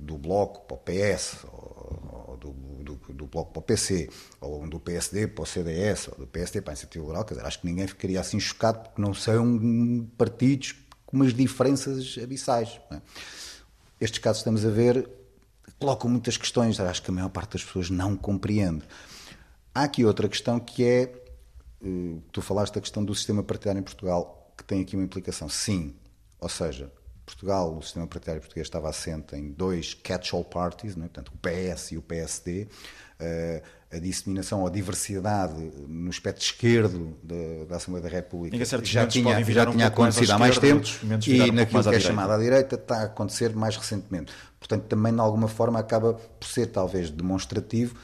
do 0.00 0.18
Bloco 0.18 0.60
para 0.66 0.74
o 0.74 0.78
PS, 0.78 1.44
ou, 1.44 2.26
ou 2.28 2.36
do, 2.36 2.50
do, 2.82 3.12
do, 3.14 3.26
Bloco 3.26 3.52
para 3.52 3.60
o 3.60 3.62
PC, 3.62 4.10
ou 4.40 4.66
do 4.68 4.78
PSD 4.78 5.26
para 5.28 5.42
o 5.42 5.46
CDS, 5.46 6.08
ou 6.08 6.18
do 6.18 6.26
PSD 6.26 6.60
para 6.60 6.72
a 6.72 6.74
Iniciativa 6.74 7.04
Liberal, 7.04 7.24
quer 7.24 7.34
dizer, 7.34 7.46
acho 7.46 7.60
que 7.60 7.66
ninguém 7.66 7.86
ficaria 7.86 8.20
assim 8.20 8.38
chocado 8.38 8.80
porque 8.80 9.00
não 9.00 9.14
são 9.14 10.06
partidos 10.16 10.74
com 11.06 11.16
umas 11.16 11.34
diferenças 11.34 12.18
abissais. 12.22 12.80
É? 12.90 13.00
Estes 14.00 14.18
casos 14.18 14.40
estamos 14.40 14.64
a 14.64 14.70
ver 14.70 15.08
colocam 15.78 16.10
muitas 16.10 16.36
questões, 16.36 16.78
acho 16.78 17.02
que 17.02 17.10
a 17.10 17.14
maior 17.14 17.28
parte 17.28 17.52
das 17.52 17.64
pessoas 17.64 17.90
não 17.90 18.16
compreende. 18.16 18.84
Há 19.74 19.84
aqui 19.84 20.04
outra 20.04 20.28
questão 20.28 20.60
que 20.60 20.84
é, 20.84 21.02
eh, 21.82 22.18
tu 22.30 22.42
falaste 22.42 22.74
da 22.74 22.80
questão 22.80 23.04
do 23.04 23.14
sistema 23.14 23.42
partidário 23.42 23.80
em 23.80 23.82
Portugal, 23.82 24.52
que 24.56 24.64
tem 24.64 24.82
aqui 24.82 24.96
uma 24.96 25.04
implicação. 25.04 25.48
Sim, 25.48 25.94
ou 26.38 26.48
seja, 26.48 26.92
Portugal, 27.24 27.76
o 27.76 27.82
sistema 27.82 28.06
partidário 28.06 28.40
português 28.40 28.66
estava 28.66 28.88
assente 28.88 29.34
em 29.36 29.50
dois 29.50 29.94
catch-all 29.94 30.44
parties, 30.44 30.96
não 30.96 31.04
é? 31.04 31.08
portanto, 31.08 31.32
o 31.34 31.38
PS 31.38 31.92
e 31.92 31.96
o 31.96 32.02
PSD. 32.02 32.68
Uh, 33.22 33.62
a 33.92 33.98
disseminação 33.98 34.62
ou 34.62 34.66
a 34.66 34.70
diversidade 34.70 35.54
no 35.86 36.10
espectro 36.10 36.42
esquerdo 36.42 37.14
da, 37.22 37.64
da 37.68 37.76
Assembleia 37.76 38.02
da 38.02 38.08
República 38.08 38.56
já 38.82 39.06
tinha, 39.06 39.44
já 39.44 39.66
tinha 39.66 39.86
acontecido 39.86 40.30
há 40.30 40.38
mais 40.38 40.58
tempo 40.58 40.88
e 41.26 41.52
naquilo 41.52 41.82
que 41.82 41.94
é 41.94 42.00
chamado 42.00 42.32
à 42.32 42.38
direita 42.38 42.76
está 42.76 43.00
a 43.00 43.04
acontecer 43.04 43.54
mais 43.54 43.76
recentemente. 43.76 44.32
Portanto, 44.58 44.84
também 44.84 45.12
de 45.12 45.20
alguma 45.20 45.46
forma 45.46 45.78
acaba 45.78 46.14
por 46.14 46.48
ser 46.48 46.68
talvez 46.68 47.10
demonstrativo 47.10 47.94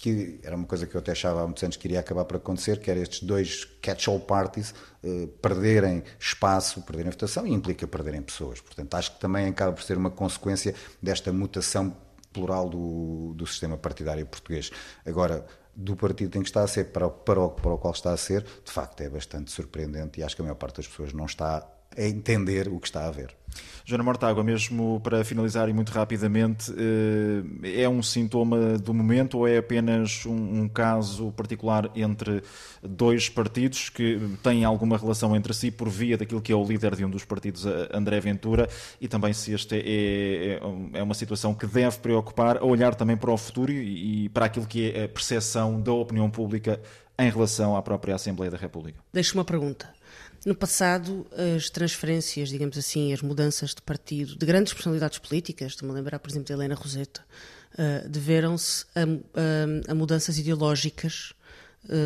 que 0.00 0.38
era 0.44 0.54
uma 0.54 0.66
coisa 0.66 0.86
que 0.86 0.94
eu 0.94 1.00
até 1.00 1.10
achava 1.10 1.42
há 1.42 1.44
muitos 1.44 1.62
anos 1.62 1.76
que 1.76 1.88
iria 1.88 1.98
acabar 1.98 2.24
por 2.24 2.36
acontecer, 2.36 2.78
que 2.78 2.88
era 2.88 3.00
estes 3.00 3.22
dois 3.22 3.64
catch-all 3.82 4.20
parties 4.20 4.72
eh, 5.02 5.26
perderem 5.42 6.04
espaço, 6.20 6.80
perderem 6.82 7.10
votação 7.10 7.44
e 7.44 7.52
implica 7.52 7.84
perderem 7.84 8.22
pessoas. 8.22 8.60
Portanto, 8.60 8.94
acho 8.94 9.14
que 9.14 9.20
também 9.20 9.48
acaba 9.48 9.72
por 9.72 9.82
ser 9.82 9.96
uma 9.96 10.10
consequência 10.10 10.72
desta 11.02 11.32
mutação 11.32 11.96
plural 12.38 12.68
do, 12.68 13.34
do 13.34 13.46
sistema 13.46 13.76
partidário 13.76 14.24
português. 14.26 14.70
Agora, 15.04 15.46
do 15.74 15.94
partido 15.96 16.30
tem 16.30 16.42
que 16.42 16.48
estar 16.48 16.62
a 16.62 16.66
ser 16.66 16.92
para, 16.92 17.08
para, 17.08 17.40
o, 17.40 17.50
para 17.50 17.72
o 17.72 17.78
qual 17.78 17.92
está 17.92 18.12
a 18.12 18.16
ser, 18.16 18.42
de 18.42 18.70
facto 18.70 19.00
é 19.00 19.08
bastante 19.08 19.50
surpreendente 19.50 20.20
e 20.20 20.24
acho 20.24 20.34
que 20.34 20.42
a 20.42 20.44
maior 20.44 20.56
parte 20.56 20.76
das 20.76 20.88
pessoas 20.88 21.12
não 21.12 21.26
está 21.26 21.66
a 21.96 22.02
entender 22.02 22.68
o 22.68 22.78
que 22.78 22.86
está 22.86 23.06
a 23.06 23.10
ver. 23.10 23.34
Joana 23.88 24.04
Mortágua, 24.04 24.44
mesmo 24.44 25.00
para 25.00 25.24
finalizar 25.24 25.66
e 25.66 25.72
muito 25.72 25.90
rapidamente, 25.92 26.70
eh, 26.76 27.82
é 27.82 27.88
um 27.88 28.02
sintoma 28.02 28.76
do 28.76 28.92
momento 28.92 29.38
ou 29.38 29.48
é 29.48 29.56
apenas 29.56 30.26
um, 30.26 30.68
caso 30.68 31.32
particular 31.32 31.90
entre 31.96 32.42
dois 32.82 33.30
partidos 33.30 33.88
que 33.88 34.20
têm 34.42 34.62
alguma 34.62 34.98
relação 34.98 35.34
entre 35.34 35.54
si 35.54 35.70
por 35.70 35.88
via 35.88 36.18
daquilo 36.18 36.42
que 36.42 36.52
é 36.52 36.54
o 36.54 36.62
líder 36.62 36.94
de 36.94 37.02
um 37.02 37.08
dos 37.08 37.24
partidos, 37.24 37.64
André 37.90 38.20
Ventura, 38.20 38.68
e 39.00 39.08
também 39.08 39.32
se 39.32 39.54
este 39.54 39.76
é, 39.76 39.80
é, 39.80 40.98
é 40.98 41.02
uma 41.02 41.14
situação 41.14 41.54
que 41.54 41.66
deve 41.66 41.96
preocupar, 41.96 42.58
a 42.58 42.64
olhar 42.66 42.94
também 42.94 43.16
para 43.16 43.32
o 43.32 43.38
futuro 43.38 43.72
e 43.72 44.28
para 44.28 44.44
aquilo 44.44 44.66
que 44.66 44.92
é 44.92 45.04
a 45.04 45.08
percepção 45.08 45.80
da 45.80 45.92
opinião 45.92 46.28
pública 46.28 46.78
em 47.18 47.30
relação 47.30 47.74
à 47.74 47.80
própria 47.80 48.14
Assembleia 48.14 48.50
da 48.50 48.58
República? 48.58 49.00
Deixo 49.12 49.34
uma 49.36 49.44
pergunta. 49.46 49.97
No 50.46 50.54
passado, 50.54 51.26
as 51.56 51.68
transferências, 51.68 52.48
digamos 52.48 52.78
assim, 52.78 53.12
as 53.12 53.20
mudanças 53.20 53.74
de 53.74 53.82
partido 53.82 54.36
de 54.36 54.46
grandes 54.46 54.72
personalidades 54.72 55.18
políticas, 55.18 55.72
estou-me 55.72 55.92
a 55.92 55.96
lembrar, 55.96 56.18
por 56.18 56.30
exemplo, 56.30 56.46
de 56.46 56.52
Helena 56.52 56.74
Roseta, 56.74 57.24
uh, 57.74 58.08
deveram-se 58.08 58.84
a, 58.94 59.02
a, 59.02 59.92
a, 59.92 59.94
mudanças 59.94 60.38
ideológicas 60.38 61.32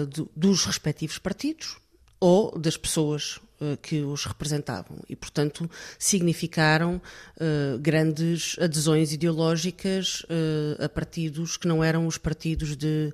do, 0.09 0.31
dos 0.37 0.65
respectivos 0.65 1.19
partidos 1.19 1.82
ou 2.23 2.57
das 2.57 2.77
pessoas 2.77 3.41
uh, 3.61 3.77
que 3.83 4.01
os 4.03 4.25
representavam 4.27 4.97
e, 5.09 5.17
portanto, 5.17 5.69
significaram 5.99 7.03
uh, 7.37 7.79
grandes 7.81 8.57
adesões 8.61 9.13
ideológicas 9.13 10.21
uh, 10.21 10.85
a 10.85 10.89
partidos 10.89 11.57
que 11.57 11.67
não 11.67 11.83
eram 11.83 12.07
os 12.07 12.19
partidos 12.19 12.77
de 12.77 13.13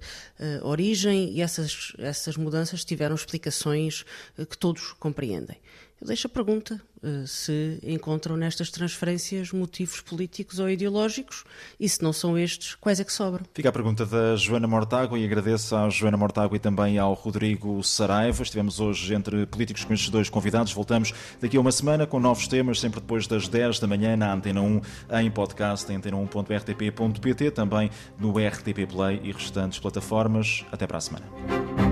origem 0.63 1.33
e 1.33 1.41
essas, 1.41 1.95
essas 1.99 2.37
mudanças 2.37 2.85
tiveram 2.85 3.15
explicações 3.15 4.05
que 4.37 4.59
todos 4.59 4.93
compreendem. 4.93 5.57
Eu 6.01 6.07
deixo 6.07 6.27
a 6.29 6.31
pergunta 6.31 6.81
eh, 7.03 7.25
se 7.27 7.79
encontram 7.83 8.37
nestas 8.37 8.71
transferências 8.71 9.53
motivos 9.53 10.01
políticos 10.01 10.59
ou 10.59 10.69
ideológicos 10.69 11.45
e 11.79 11.89
se 11.89 12.03
não 12.03 12.13
são 12.13 12.37
estes, 12.37 12.75
quais 12.77 12.99
é 12.99 13.05
que 13.05 13.13
sobram? 13.13 13.45
Fica 13.55 13.69
a 13.69 13.73
pergunta 13.73 14.05
da 14.05 14.35
Joana 14.37 14.67
Mortágua 14.67 15.19
e 15.19 15.25
agradeço 15.25 15.75
à 15.77 15.89
Joana 15.91 16.17
Mortágua 16.17 16.57
e 16.57 16.61
também 16.61 16.99
ao 16.99 17.15
Rodrigo 17.15 17.83
Saraiva. 17.83 18.43
Estivemos 18.43 18.81
hoje 18.81 19.15
entre 19.15 19.47
políticos 19.47 19.85
com 19.85 19.93
estes 19.93 20.11
dois 20.11 20.29
convidados. 20.29 20.73
Voltamos 20.73 21.13
daqui 21.41 21.57
a 21.57 21.61
uma 21.61 21.73
semana 21.73 22.07
com 22.07 22.19
novos 22.19 22.49
temas, 22.49 22.81
sempre 22.81 23.01
depois 23.01 23.27
das 23.27 23.49
10 23.49 23.81
da 23.81 23.87
manhã 23.87 24.17
na 24.17 24.33
Antena 24.33 24.61
1, 24.61 24.81
em 25.21 25.31
podcast 25.31 25.91
em 25.93 26.01
antena1.rtp.pt, 26.01 27.51
também 27.53 27.91
no 28.19 28.33
RTP 28.39 28.87
Play 28.91 29.21
e 29.23 29.33
restantes 29.33 29.79
plataformas. 29.79 30.65
Até 30.71 30.87
para 30.87 30.99
a 30.99 31.01
semana. 31.01 31.88